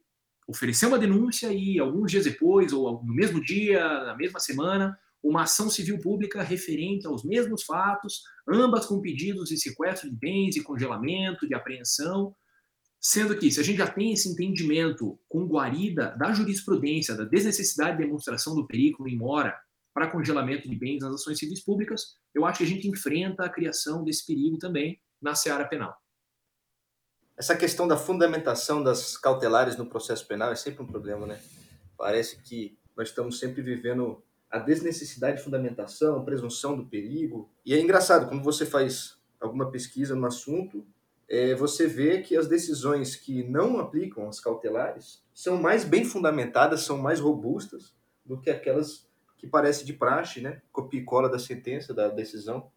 [0.47, 5.43] oferecer uma denúncia e alguns dias depois, ou no mesmo dia, na mesma semana, uma
[5.43, 10.63] ação civil pública referente aos mesmos fatos, ambas com pedidos de sequestro de bens, de
[10.63, 12.33] congelamento, de apreensão,
[12.97, 17.97] sendo que, se a gente já tem esse entendimento com guarida da jurisprudência, da desnecessidade
[17.97, 19.53] de demonstração do perigo em mora
[19.93, 23.49] para congelamento de bens nas ações civis públicas, eu acho que a gente enfrenta a
[23.49, 25.95] criação desse perigo também na seara penal.
[27.37, 31.39] Essa questão da fundamentação das cautelares no processo penal é sempre um problema, né?
[31.97, 37.49] Parece que nós estamos sempre vivendo a desnecessidade de fundamentação, presunção do perigo.
[37.65, 40.85] E é engraçado, quando você faz alguma pesquisa no assunto,
[41.29, 46.81] é, você vê que as decisões que não aplicam as cautelares são mais bem fundamentadas,
[46.81, 47.93] são mais robustas
[48.25, 49.07] do que aquelas
[49.39, 50.61] que parecem de praxe, né?
[50.71, 52.69] Copia e cola da sentença, da decisão,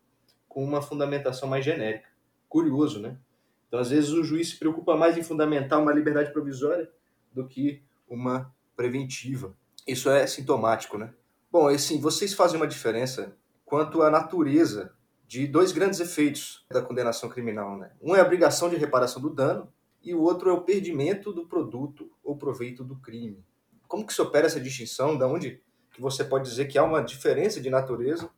[0.48, 2.08] com uma fundamentação mais genérica.
[2.48, 3.18] Curioso, né?
[3.66, 6.88] Então, às vezes, o juiz se preocupa mais em fundamentar uma liberdade provisória
[7.32, 9.56] do que uma preventiva.
[9.86, 11.12] Isso é sintomático, né?
[11.50, 14.94] Bom, assim, vocês fazem uma diferença quanto à natureza
[15.26, 17.90] de dois grandes efeitos da condenação criminal, né?
[18.00, 19.72] Um é a obrigação de reparação do dano
[20.02, 23.44] e o outro é o perdimento do produto ou proveito do crime.
[23.88, 25.18] Como que se opera essa distinção?
[25.18, 25.60] Da onde
[25.92, 28.30] que você pode dizer que há uma diferença de natureza,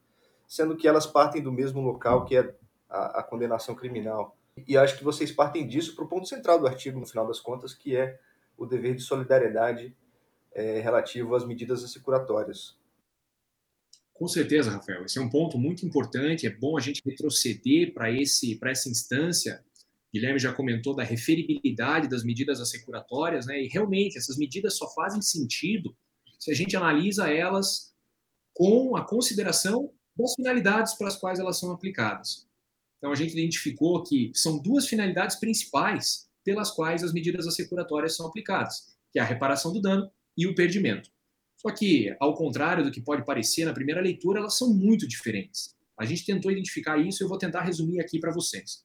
[0.46, 2.54] sendo que elas partem do mesmo local que é
[2.88, 4.36] a, a condenação criminal?
[4.66, 7.40] E acho que vocês partem disso para o ponto central do artigo, no final das
[7.40, 8.18] contas, que é
[8.56, 9.94] o dever de solidariedade
[10.52, 12.76] é, relativo às medidas assecuratórias.
[14.12, 15.04] Com certeza, Rafael.
[15.04, 16.46] Esse é um ponto muito importante.
[16.46, 19.64] É bom a gente retroceder para esse para essa instância.
[20.12, 23.60] Guilherme já comentou da referibilidade das medidas assecuratórias, né?
[23.60, 25.96] E realmente essas medidas só fazem sentido
[26.44, 27.94] se a gente analisa elas
[28.52, 32.46] com a consideração das finalidades para as quais elas são aplicadas.
[32.98, 38.26] Então, a gente identificou que são duas finalidades principais pelas quais as medidas assecuratórias são
[38.26, 41.10] aplicadas, que é a reparação do dano e o perdimento.
[41.56, 45.74] Só que, ao contrário do que pode parecer na primeira leitura, elas são muito diferentes.
[45.98, 48.84] A gente tentou identificar isso e eu vou tentar resumir aqui para vocês.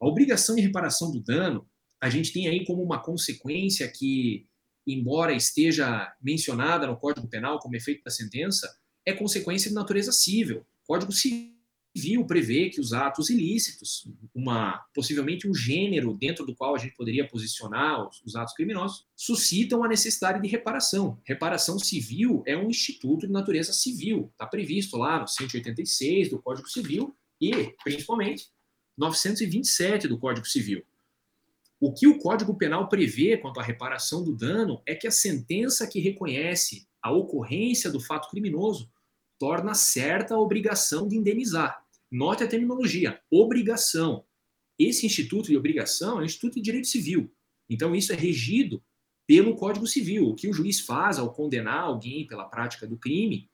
[0.00, 1.68] A obrigação de reparação do dano,
[2.00, 4.48] a gente tem aí como uma consequência que,
[4.86, 8.72] embora esteja mencionada no Código Penal como efeito da sentença,
[9.04, 10.64] é consequência de natureza civil.
[10.86, 11.56] Código Civil
[11.96, 16.94] civil prevê que os atos ilícitos, uma possivelmente um gênero dentro do qual a gente
[16.94, 21.18] poderia posicionar os, os, atos criminosos, suscitam a necessidade de reparação.
[21.24, 26.68] Reparação civil é um instituto de natureza civil, está previsto lá no 186 do Código
[26.68, 28.48] Civil e, principalmente,
[28.98, 30.84] 927 do Código Civil.
[31.78, 35.86] O que o Código Penal prevê quanto à reparação do dano é que a sentença
[35.86, 38.90] que reconhece a ocorrência do fato criminoso
[39.38, 41.84] torna certa a obrigação de indenizar.
[42.10, 44.24] Note a terminologia, obrigação.
[44.78, 47.30] Esse instituto de obrigação é um instituto de direito civil.
[47.68, 48.82] Então, isso é regido
[49.26, 50.28] pelo Código Civil.
[50.28, 53.50] O que o juiz faz ao condenar alguém pela prática do crime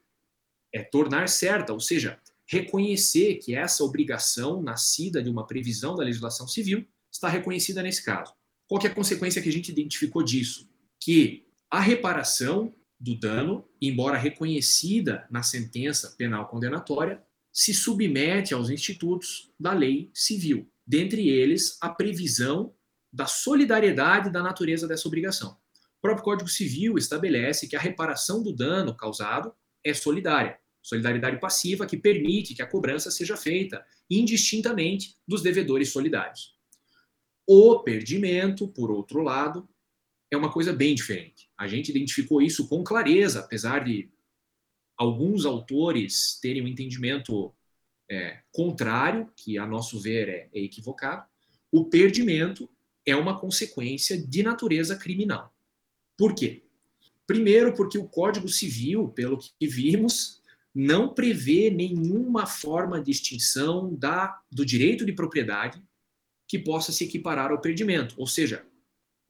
[0.73, 6.47] é tornar certa, ou seja, reconhecer que essa obrigação nascida de uma previsão da legislação
[6.47, 8.33] civil está reconhecida nesse caso.
[8.67, 10.69] Qual é a consequência que a gente identificou disso?
[10.99, 17.23] Que a reparação do dano, embora reconhecida na sentença penal condenatória,
[17.53, 22.75] se submete aos institutos da lei civil, dentre eles a previsão
[23.13, 25.59] da solidariedade da natureza dessa obrigação.
[25.99, 31.87] O próprio Código Civil estabelece que a reparação do dano causado é solidária, solidariedade passiva
[31.87, 36.52] que permite que a cobrança seja feita indistintamente dos devedores solidários.
[37.47, 39.69] O perdimento, por outro lado,
[40.31, 41.51] é uma coisa bem diferente.
[41.59, 44.11] A gente identificou isso com clareza, apesar de
[44.97, 47.53] alguns autores terem um entendimento
[48.11, 51.27] é, contrário, que a nosso ver é, é equivocado,
[51.71, 52.69] o perdimento
[53.05, 55.53] é uma consequência de natureza criminal.
[56.17, 56.63] Por quê?
[57.27, 60.41] Primeiro, porque o Código Civil, pelo que vimos,
[60.75, 65.83] não prevê nenhuma forma de extinção da, do direito de propriedade
[66.53, 68.15] que possa se equiparar ao perdimento.
[68.19, 68.63] Ou seja,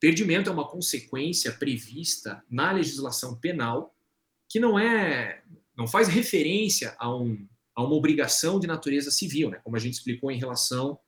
[0.01, 3.95] perdimento é uma consequência prevista na legislação penal
[4.49, 5.41] que não é
[5.77, 9.95] não faz referência a, um, a uma obrigação de natureza civil, né, como a gente
[9.95, 10.99] explicou em relação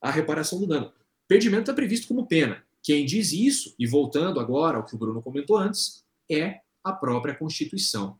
[0.00, 0.90] à reparação do dano.
[1.28, 2.64] Perdimento está previsto como pena.
[2.82, 7.34] Quem diz isso, e voltando agora ao que o Bruno comentou antes, é a própria
[7.34, 8.18] Constituição.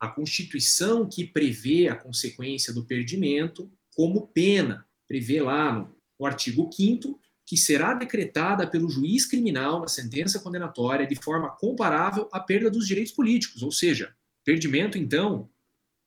[0.00, 6.70] A Constituição que prevê a consequência do perdimento como pena, prevê lá no, no artigo
[6.72, 12.70] 5 que será decretada pelo juiz criminal na sentença condenatória de forma comparável à perda
[12.70, 14.14] dos direitos políticos, ou seja,
[14.44, 15.50] Perdimento, então,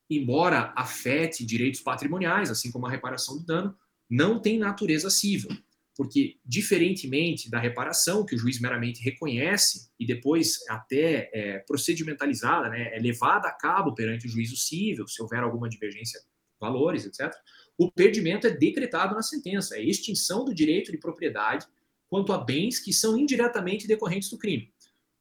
[0.09, 3.75] embora afete direitos patrimoniais, assim como a reparação do dano,
[4.09, 5.49] não tem natureza civil,
[5.95, 12.95] porque, diferentemente da reparação, que o juiz meramente reconhece e depois até é procedimentalizada, né,
[12.95, 16.25] é levada a cabo perante o juízo civil, se houver alguma divergência de
[16.59, 17.31] valores, etc.,
[17.77, 21.65] o perdimento é decretado na sentença, é extinção do direito de propriedade
[22.09, 24.71] quanto a bens que são indiretamente decorrentes do crime.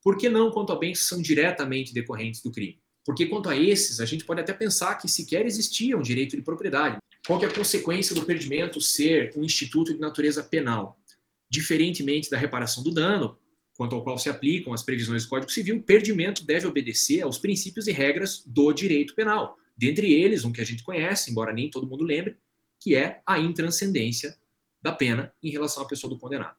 [0.03, 2.79] Por que não quanto a bens que são diretamente decorrentes do crime?
[3.05, 6.43] Porque quanto a esses, a gente pode até pensar que sequer existia um direito de
[6.43, 6.99] propriedade.
[7.27, 11.01] Qual é a consequência do perdimento ser um instituto de natureza penal?
[11.49, 13.39] Diferentemente da reparação do dano,
[13.77, 17.39] quanto ao qual se aplicam as previsões do Código Civil, o perdimento deve obedecer aos
[17.39, 19.57] princípios e regras do direito penal.
[19.77, 22.37] Dentre eles, um que a gente conhece, embora nem todo mundo lembre,
[22.83, 24.37] que é a intranscendência
[24.83, 26.57] da pena em relação à pessoa do condenado.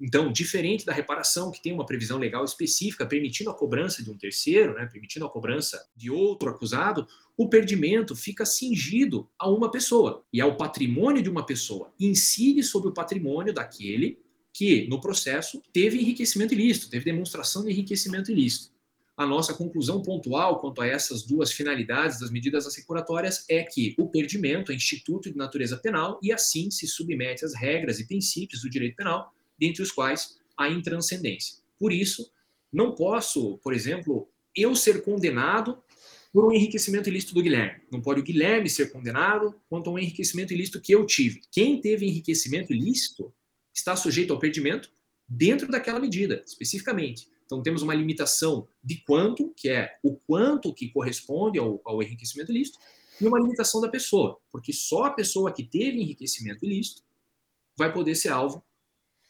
[0.00, 4.16] Então, diferente da reparação, que tem uma previsão legal específica permitindo a cobrança de um
[4.16, 7.06] terceiro, né, permitindo a cobrança de outro acusado,
[7.36, 11.92] o perdimento fica cingido a uma pessoa e ao patrimônio de uma pessoa.
[12.00, 14.18] Incide sobre o patrimônio daquele
[14.52, 18.75] que, no processo, teve enriquecimento ilícito, teve demonstração de enriquecimento ilícito.
[19.16, 24.08] A nossa conclusão pontual quanto a essas duas finalidades das medidas assecuratórias é que o
[24.08, 28.68] perdimento é instituto de natureza penal e, assim, se submete às regras e princípios do
[28.68, 31.56] direito penal, dentre os quais a intranscendência.
[31.78, 32.30] Por isso,
[32.70, 35.82] não posso, por exemplo, eu ser condenado
[36.30, 37.80] por um enriquecimento ilícito do Guilherme.
[37.90, 41.40] Não pode o Guilherme ser condenado quanto a um enriquecimento ilícito que eu tive.
[41.50, 43.32] Quem teve enriquecimento ilícito
[43.72, 44.90] está sujeito ao perdimento
[45.26, 47.34] dentro daquela medida, especificamente.
[47.46, 52.52] Então, temos uma limitação de quanto, que é o quanto que corresponde ao, ao enriquecimento
[52.52, 52.78] ilícito,
[53.20, 57.02] e uma limitação da pessoa, porque só a pessoa que teve enriquecimento ilícito
[57.76, 58.64] vai poder ser alvo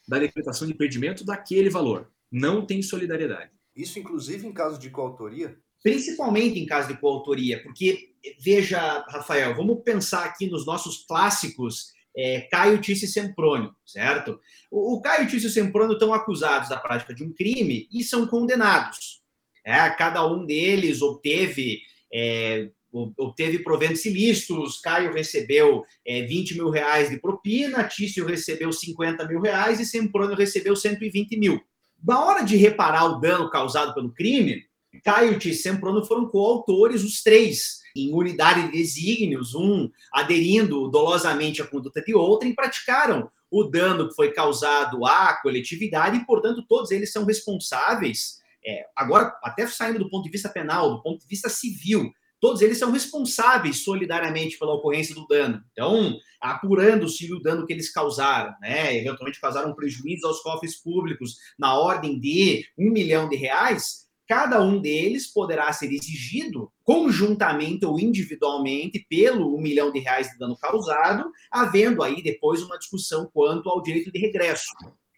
[0.07, 2.11] da decretação de perdimento daquele valor.
[2.31, 3.51] Não tem solidariedade.
[3.75, 5.57] Isso, inclusive, em caso de coautoria?
[5.83, 12.41] Principalmente em caso de coautoria, porque, veja, Rafael, vamos pensar aqui nos nossos clássicos é,
[12.41, 14.39] Caio Tício Semprônio, certo?
[14.71, 19.21] O, o Caio Tício Semprônio estão acusados da prática de um crime e são condenados.
[19.63, 27.09] É, cada um deles obteve é, obteve proventos ilícitos, Caio recebeu é, 20 mil reais
[27.09, 31.61] de propina, Tício recebeu 50 mil reais e Semprônio recebeu 120 mil.
[32.03, 34.63] Na hora de reparar o dano causado pelo crime,
[35.03, 41.67] Caio e Semprônio foram coautores, os três em unidade de desígnios, um aderindo dolosamente à
[41.67, 47.11] conduta de outrem, praticaram o dano que foi causado à coletividade e, portanto, todos eles
[47.11, 48.39] são responsáveis.
[48.65, 52.61] É, agora, até saindo do ponto de vista penal, do ponto de vista civil, todos
[52.61, 55.63] eles são responsáveis solidariamente pela ocorrência do dano.
[55.71, 58.95] Então, apurando-se o dano que eles causaram, né?
[58.97, 64.79] Eventualmente causaram prejuízo aos cofres públicos na ordem de um milhão de reais cada um
[64.79, 71.29] deles poderá ser exigido conjuntamente ou individualmente pelo um milhão de reais de dano causado,
[71.51, 74.71] havendo aí depois uma discussão quanto ao direito de regresso.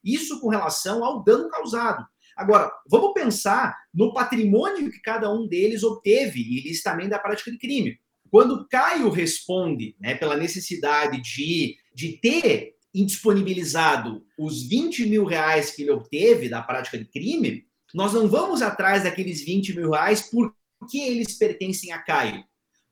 [0.04, 2.04] Isso com relação ao dano causado.
[2.36, 8.00] Agora, vamos pensar no patrimônio que cada um deles obteve, ilicitamente da prática de crime.
[8.32, 15.84] Quando Caio responde né, pela necessidade de, de ter indisponibilizado os 20 mil reais que
[15.84, 17.64] ele obteve da prática de crime,
[17.94, 20.22] nós não vamos atrás daqueles 20 mil reais
[20.80, 22.44] porque eles pertencem a Caio.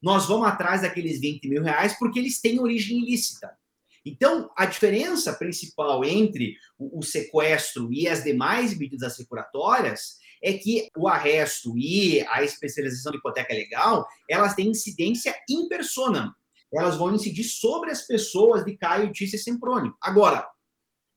[0.02, 3.58] Nós vamos atrás daqueles 20 mil reais porque eles têm origem ilícita.
[4.06, 11.08] Então, a diferença principal entre o, sequestro e as demais medidas assecuratórias é que o
[11.08, 16.34] arresto e a especialização de hipoteca legal, elas têm incidência in persona.
[16.72, 19.94] Elas vão incidir sobre as pessoas de Caio, Tícia e Semprônio.
[20.02, 20.48] Agora,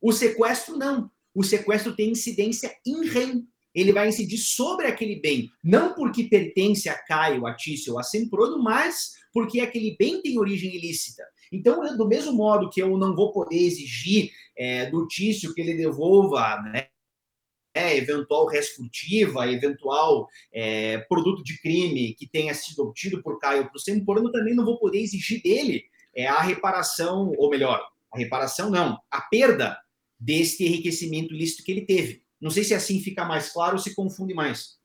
[0.01, 1.09] o sequestro não.
[1.33, 6.89] O sequestro tem incidência in rem ele vai incidir sobre aquele bem, não porque pertence
[6.89, 11.23] a Caio, a Tício ou a Semprono, mas porque aquele bem tem origem ilícita.
[11.51, 15.73] Então, do mesmo modo que eu não vou poder exigir é, do Tício que ele
[15.73, 16.87] devolva né,
[17.73, 23.65] é, eventual res furtiva, eventual é, produto de crime que tenha sido obtido por Caio
[23.65, 28.17] para o Semprono, também não vou poder exigir dele é, a reparação, ou melhor, a
[28.17, 29.77] reparação não, a perda
[30.19, 32.23] deste enriquecimento ilícito que ele teve.
[32.41, 34.81] Não sei se assim fica mais claro ou se confunde mais.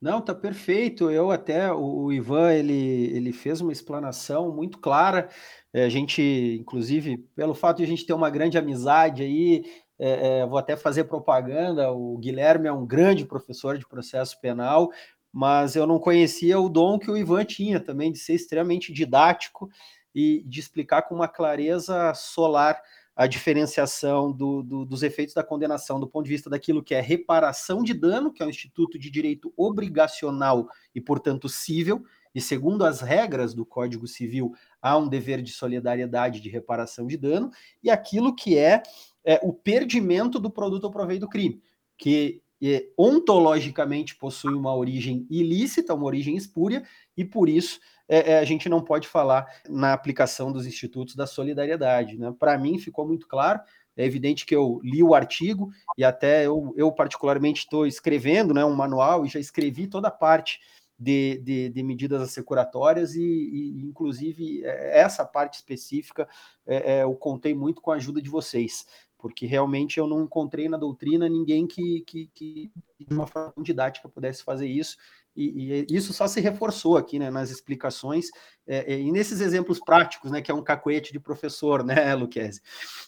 [0.00, 1.10] Não, tá perfeito.
[1.10, 5.28] Eu até, o Ivan, ele, ele fez uma explanação muito clara.
[5.74, 9.62] É, a gente, inclusive, pelo fato de a gente ter uma grande amizade aí,
[9.98, 11.92] é, é, vou até fazer propaganda.
[11.92, 14.90] O Guilherme é um grande professor de processo penal,
[15.30, 19.68] mas eu não conhecia o dom que o Ivan tinha também de ser extremamente didático
[20.14, 22.80] e de explicar com uma clareza solar
[23.20, 27.02] a diferenciação do, do, dos efeitos da condenação do ponto de vista daquilo que é
[27.02, 32.02] reparação de dano, que é um instituto de direito obrigacional e, portanto, cível,
[32.34, 37.18] e segundo as regras do Código Civil, há um dever de solidariedade de reparação de
[37.18, 37.50] dano,
[37.82, 38.82] e aquilo que é,
[39.22, 41.60] é o perdimento do produto ou proveito do crime,
[41.98, 46.84] que é, ontologicamente possui uma origem ilícita, uma origem espúria,
[47.20, 51.26] e por isso é, é, a gente não pode falar na aplicação dos institutos da
[51.26, 52.16] solidariedade.
[52.16, 52.34] Né?
[52.38, 53.60] Para mim ficou muito claro,
[53.94, 58.64] é evidente que eu li o artigo e até eu, eu particularmente estou escrevendo né,
[58.64, 60.60] um manual e já escrevi toda a parte
[60.98, 66.26] de, de, de medidas assecuratórias e, e, inclusive, é, essa parte específica
[66.66, 68.86] é, é, eu contei muito com a ajuda de vocês
[69.20, 74.08] porque realmente eu não encontrei na doutrina ninguém que, que, que de uma forma didática
[74.08, 74.96] pudesse fazer isso,
[75.34, 78.26] e, e, isso só se reforçou aqui né, nas explicações
[78.66, 82.60] é, é, e nesses exemplos práticos, né, que é um cacoete de professor, né, Luquezzi?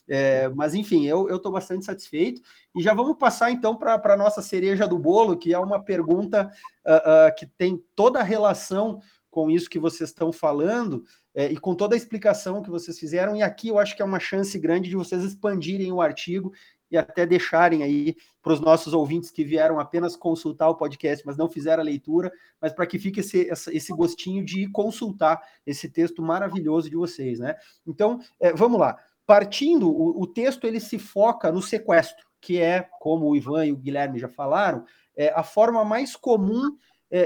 [0.08, 2.40] É, mas, enfim, eu estou bastante satisfeito
[2.74, 6.50] e já vamos passar então para a nossa cereja do bolo, que é uma pergunta
[6.86, 9.00] uh, uh, que tem toda a relação
[9.30, 11.04] com isso que vocês estão falando
[11.34, 13.34] é, e com toda a explicação que vocês fizeram.
[13.34, 16.52] E aqui eu acho que é uma chance grande de vocês expandirem o artigo
[16.92, 21.38] e até deixarem aí para os nossos ouvintes que vieram apenas consultar o podcast, mas
[21.38, 22.30] não fizeram a leitura,
[22.60, 27.56] mas para que fique esse, esse gostinho de consultar esse texto maravilhoso de vocês, né?
[27.86, 28.98] Então, é, vamos lá.
[29.26, 33.72] Partindo, o, o, texto ele se foca no sequestro, que é, como o Ivan e
[33.72, 34.84] o Guilherme já falaram,
[35.16, 36.76] é a forma mais comum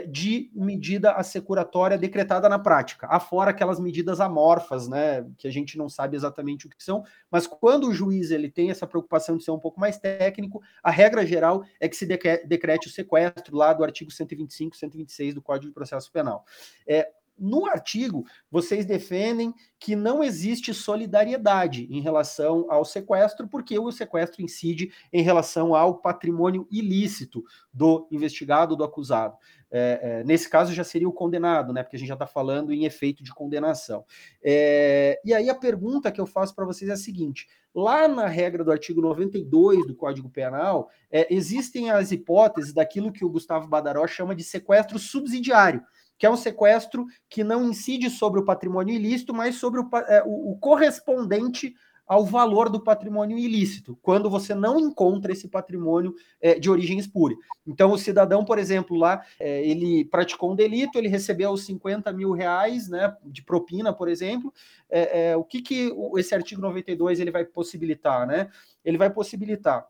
[0.08, 5.88] de medida assecuratória decretada na prática, afora aquelas medidas amorfas, né, que a gente não
[5.88, 9.52] sabe exatamente o que são, mas quando o juiz ele tem essa preocupação de ser
[9.52, 13.84] um pouco mais técnico, a regra geral é que se decrete o sequestro lá do
[13.84, 16.44] artigo 125, 126 do Código de Processo Penal.
[16.84, 17.08] É,
[17.38, 24.42] no artigo, vocês defendem que não existe solidariedade em relação ao sequestro, porque o sequestro
[24.42, 29.36] incide em relação ao patrimônio ilícito do investigado, do acusado.
[29.70, 31.82] É, é, nesse caso já seria o condenado, né?
[31.82, 34.04] Porque a gente já está falando em efeito de condenação.
[34.42, 38.26] É, e aí a pergunta que eu faço para vocês é a seguinte: lá na
[38.26, 43.68] regra do artigo 92 do Código Penal, é, existem as hipóteses daquilo que o Gustavo
[43.68, 45.82] Badaró chama de sequestro subsidiário
[46.18, 50.22] que é um sequestro que não incide sobre o patrimônio ilícito, mas sobre o, é,
[50.24, 51.74] o, o correspondente
[52.06, 57.36] ao valor do patrimônio ilícito, quando você não encontra esse patrimônio é, de origem espúria.
[57.66, 62.12] Então, o cidadão, por exemplo, lá, é, ele praticou um delito, ele recebeu os 50
[62.12, 64.52] mil reais né, de propina, por exemplo.
[64.88, 68.26] É, é o que, que esse artigo 92 ele vai possibilitar?
[68.26, 68.48] Né?
[68.84, 69.84] Ele vai possibilitar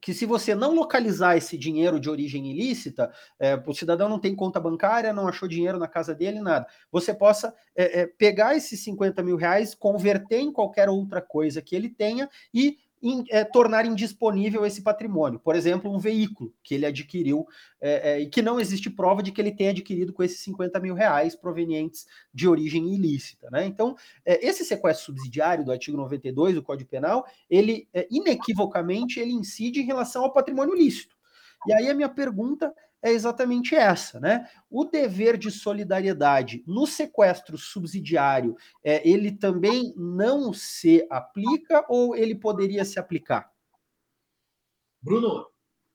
[0.00, 4.34] que se você não localizar esse dinheiro de origem ilícita, é, o cidadão não tem
[4.34, 8.82] conta bancária, não achou dinheiro na casa dele, nada, você possa é, é, pegar esses
[8.82, 13.86] 50 mil reais, converter em qualquer outra coisa que ele tenha e in, é, tornar
[13.86, 15.38] indisponível esse patrimônio.
[15.38, 17.46] Por exemplo, um veículo que ele adquiriu
[17.80, 20.78] é, é, e que não existe prova de que ele tenha adquirido com esses 50
[20.80, 23.48] mil reais provenientes de origem ilícita.
[23.50, 23.66] Né?
[23.66, 29.32] Então, é, esse sequestro subsidiário do artigo 92 do Código Penal, ele é, inequivocamente ele
[29.32, 31.16] incide em relação ao patrimônio ilícito.
[31.66, 32.72] E aí a minha pergunta
[33.02, 34.48] é exatamente essa, né?
[34.70, 42.34] O dever de solidariedade no sequestro subsidiário, é, ele também não se aplica ou ele
[42.34, 43.50] poderia se aplicar?
[45.02, 45.46] Bruno,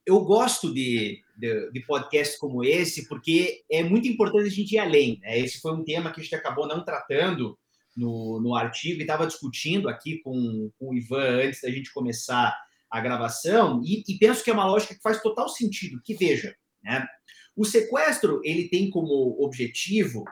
[0.05, 4.79] eu gosto de, de, de podcasts como esse porque é muito importante a gente ir
[4.79, 5.19] além.
[5.21, 5.39] Né?
[5.39, 7.57] Esse foi um tema que a gente acabou não tratando
[7.95, 12.55] no, no artigo e estava discutindo aqui com, com o Ivan antes da gente começar
[12.89, 16.01] a gravação e, e penso que é uma lógica que faz total sentido.
[16.03, 17.05] Que veja, né?
[17.55, 20.23] O sequestro ele tem como objetivo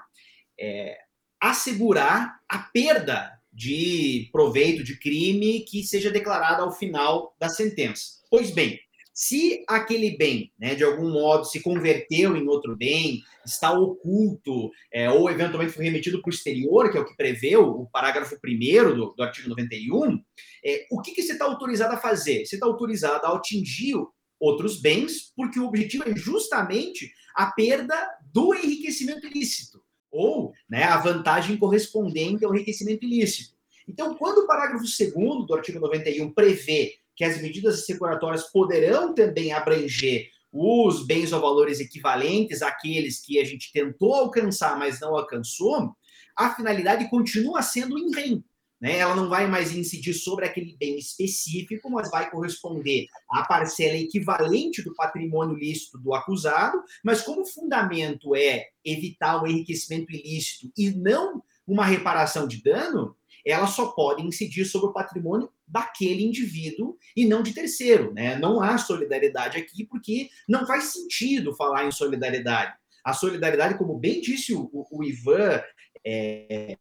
[0.59, 0.97] é,
[1.39, 8.21] assegurar a perda de proveito de crime que seja declarado ao final da sentença.
[8.29, 8.79] Pois bem,
[9.13, 15.09] se aquele bem, né, de algum modo, se converteu em outro bem, está oculto, é,
[15.09, 18.95] ou eventualmente foi remetido para o exterior, que é o que prevê o, parágrafo 1
[18.95, 20.19] do, do artigo 91,
[20.65, 22.45] é, o que, que você está autorizado a fazer?
[22.45, 23.95] Você está autorizado a atingir
[24.43, 27.95] outros bens, porque o objetivo é justamente a perda
[28.31, 29.81] do enriquecimento ilícito,
[30.11, 33.55] ou né, a vantagem correspondente ao enriquecimento ilícito.
[33.87, 39.53] Então, quando o parágrafo 2 do artigo 91 prevê que as medidas assecuratórias poderão também
[39.53, 45.95] abranger os bens ou valores equivalentes àqueles que a gente tentou alcançar, mas não alcançou,
[46.35, 48.43] a finalidade continua sendo em rem,
[48.83, 48.97] né?
[48.97, 54.81] Ela não vai mais incidir sobre aquele bem específico, mas vai corresponder à parcela equivalente
[54.81, 60.91] do patrimônio lícito do acusado, mas como o fundamento é evitar o enriquecimento ilícito e
[60.91, 63.15] não uma reparação de dano,
[63.45, 68.13] ela só pode incidir sobre o patrimônio daquele indivíduo e não de terceiro.
[68.13, 68.37] Né?
[68.37, 72.75] Não há solidariedade aqui porque não faz sentido falar em solidariedade.
[73.01, 75.61] A solidariedade, como bem disse o, o Ivan
[76.05, 76.77] é,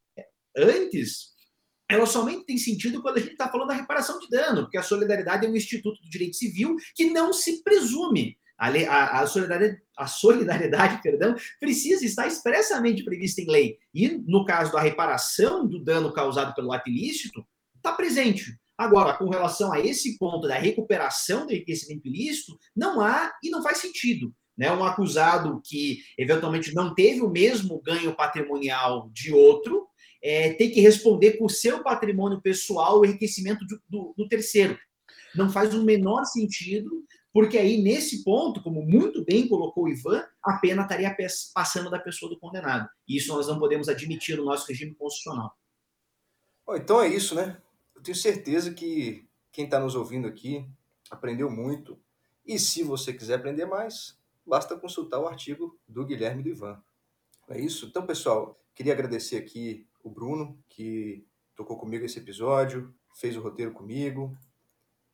[0.57, 1.32] antes,
[1.93, 4.82] ela somente tem sentido quando a gente está falando da reparação de dano, porque a
[4.82, 8.38] solidariedade é um instituto do direito civil que não se presume.
[8.59, 13.78] A, a, a, solidariedade, a solidariedade perdão, precisa estar expressamente prevista em lei.
[13.93, 17.45] E, no caso da reparação do dano causado pelo ato ilícito,
[17.76, 18.57] está presente.
[18.78, 23.62] Agora, com relação a esse ponto da recuperação do enriquecimento ilícito, não há e não
[23.62, 24.34] faz sentido.
[24.57, 24.72] Né?
[24.72, 29.86] Um acusado que eventualmente não teve o mesmo ganho patrimonial de outro,
[30.22, 34.78] é, tem que responder com o seu patrimônio pessoal o enriquecimento do, do, do terceiro.
[35.34, 40.22] não faz o menor sentido, porque aí, nesse ponto, como muito bem colocou o Ivan,
[40.42, 41.16] a pena estaria
[41.54, 42.88] passando da pessoa do condenado.
[43.08, 45.56] E isso nós não podemos admitir no nosso regime constitucional.
[46.66, 47.60] Bom, então é isso, né?
[47.96, 50.68] Eu tenho certeza que quem está nos ouvindo aqui
[51.10, 51.98] aprendeu muito.
[52.46, 56.82] E se você quiser aprender mais, basta consultar o artigo do Guilherme do Ivan.
[57.48, 57.86] É isso?
[57.86, 63.72] Então, pessoal, queria agradecer aqui o Bruno, que tocou comigo esse episódio, fez o roteiro
[63.72, 64.36] comigo.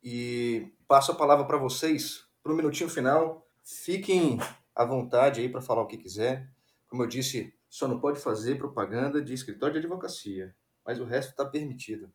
[0.02, 3.46] E passo a palavra para vocês para o minutinho final.
[3.64, 4.38] Fiquem
[4.74, 6.50] à vontade aí para falar o que quiser.
[6.88, 10.54] Como eu disse, só não pode fazer propaganda de escritório de advocacia,
[10.86, 12.10] mas o resto está permitido.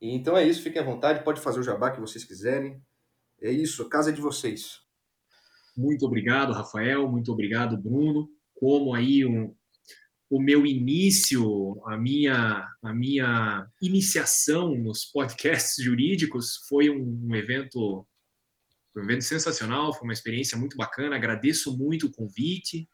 [0.00, 2.82] E então é isso, fiquem à vontade, pode fazer o jabá que vocês quiserem.
[3.40, 4.80] É isso, a casa é de vocês.
[5.76, 8.28] Muito obrigado, Rafael, muito obrigado, Bruno.
[8.54, 9.54] Como aí um,
[10.30, 18.06] o meu início, a minha, a minha iniciação nos podcasts jurídicos foi um, um evento
[18.96, 21.14] um evento sensacional, foi uma experiência muito bacana.
[21.14, 22.88] Agradeço muito o convite.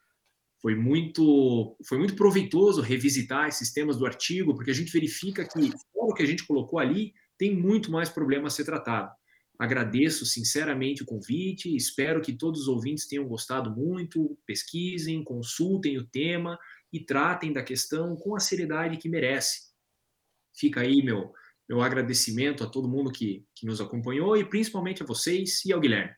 [0.61, 5.71] Foi muito, foi muito proveitoso revisitar esses temas do artigo, porque a gente verifica que
[5.93, 9.11] o que a gente colocou ali, tem muito mais problema a ser tratado.
[9.57, 16.05] Agradeço sinceramente o convite, espero que todos os ouvintes tenham gostado muito, pesquisem, consultem o
[16.05, 16.57] tema
[16.95, 19.65] e tratem da questão com a seriedade que merece.
[20.55, 21.33] Fica aí meu,
[21.67, 25.81] meu agradecimento a todo mundo que, que nos acompanhou e principalmente a vocês e ao
[25.81, 26.13] Guilherme.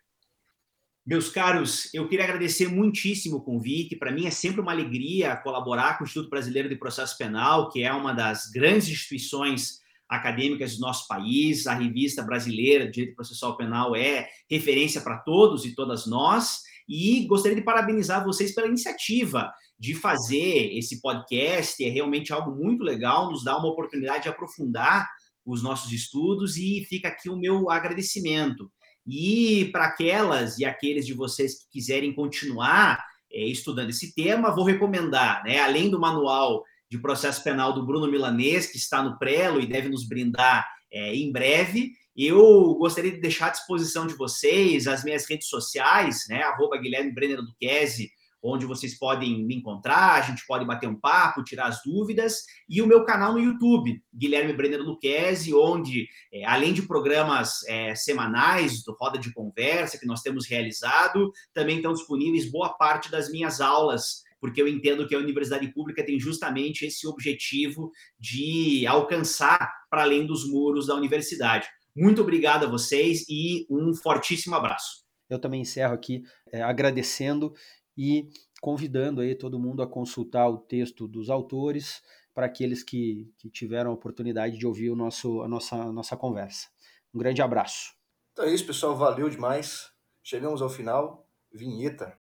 [1.03, 3.95] Meus caros, eu queria agradecer muitíssimo o convite.
[3.95, 7.82] Para mim é sempre uma alegria colaborar com o Instituto Brasileiro de Processo Penal, que
[7.82, 11.65] é uma das grandes instituições acadêmicas do nosso país.
[11.65, 16.61] A revista brasileira de Direito Processual Penal é referência para todos e todas nós.
[16.88, 21.84] E gostaria de parabenizar vocês pela iniciativa de fazer esse podcast.
[21.84, 25.07] É realmente algo muito legal, nos dá uma oportunidade de aprofundar
[25.45, 28.69] os nossos estudos e fica aqui o meu agradecimento.
[29.05, 33.01] E para aquelas e aqueles de vocês que quiserem continuar
[33.32, 38.09] é, estudando esse tema, vou recomendar, né, além do manual de processo penal do Bruno
[38.09, 43.21] Milanês, que está no Prelo e deve nos brindar é, em breve, eu gostaria de
[43.21, 48.09] deixar à disposição de vocês as minhas redes sociais, né, arroba Guilherme Brenner Duquese,
[48.41, 52.81] onde vocês podem me encontrar, a gente pode bater um papo, tirar as dúvidas, e
[52.81, 58.83] o meu canal no YouTube, Guilherme Brenner Luquezzi, onde, é, além de programas é, semanais
[58.83, 63.59] do Roda de Conversa que nós temos realizado, também estão disponíveis boa parte das minhas
[63.59, 70.03] aulas, porque eu entendo que a universidade pública tem justamente esse objetivo de alcançar para
[70.03, 71.67] além dos muros da universidade.
[71.95, 75.07] Muito obrigado a vocês e um fortíssimo abraço.
[75.29, 77.53] Eu também encerro aqui é, agradecendo
[77.97, 78.29] e
[78.61, 82.01] convidando aí todo mundo a consultar o texto dos autores
[82.33, 86.15] para aqueles que, que tiveram a oportunidade de ouvir o nosso, a, nossa, a nossa
[86.15, 86.67] conversa.
[87.13, 87.95] Um grande abraço.
[88.33, 88.95] Então é isso, pessoal.
[88.95, 89.91] Valeu demais.
[90.23, 91.27] Chegamos ao final.
[91.51, 92.15] Vinheta.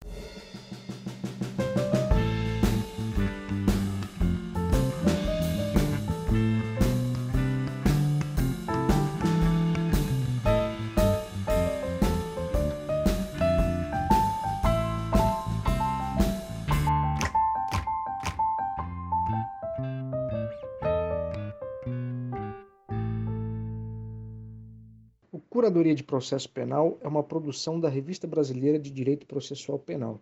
[25.67, 30.17] Curadoria de Processo Penal é uma produção da Revista Brasileira de Direito Processual Penal.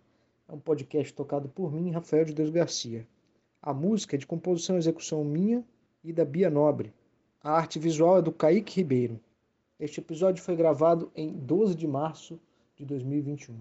[0.50, 3.08] É um podcast tocado por mim, Rafael de Deus Garcia.
[3.62, 5.64] A música é de composição e execução minha
[6.04, 6.92] e da Bia Nobre.
[7.44, 9.20] A arte visual é do Kaique Ribeiro.
[9.80, 12.40] Este episódio foi gravado em 12 de março
[12.76, 13.54] de 2021.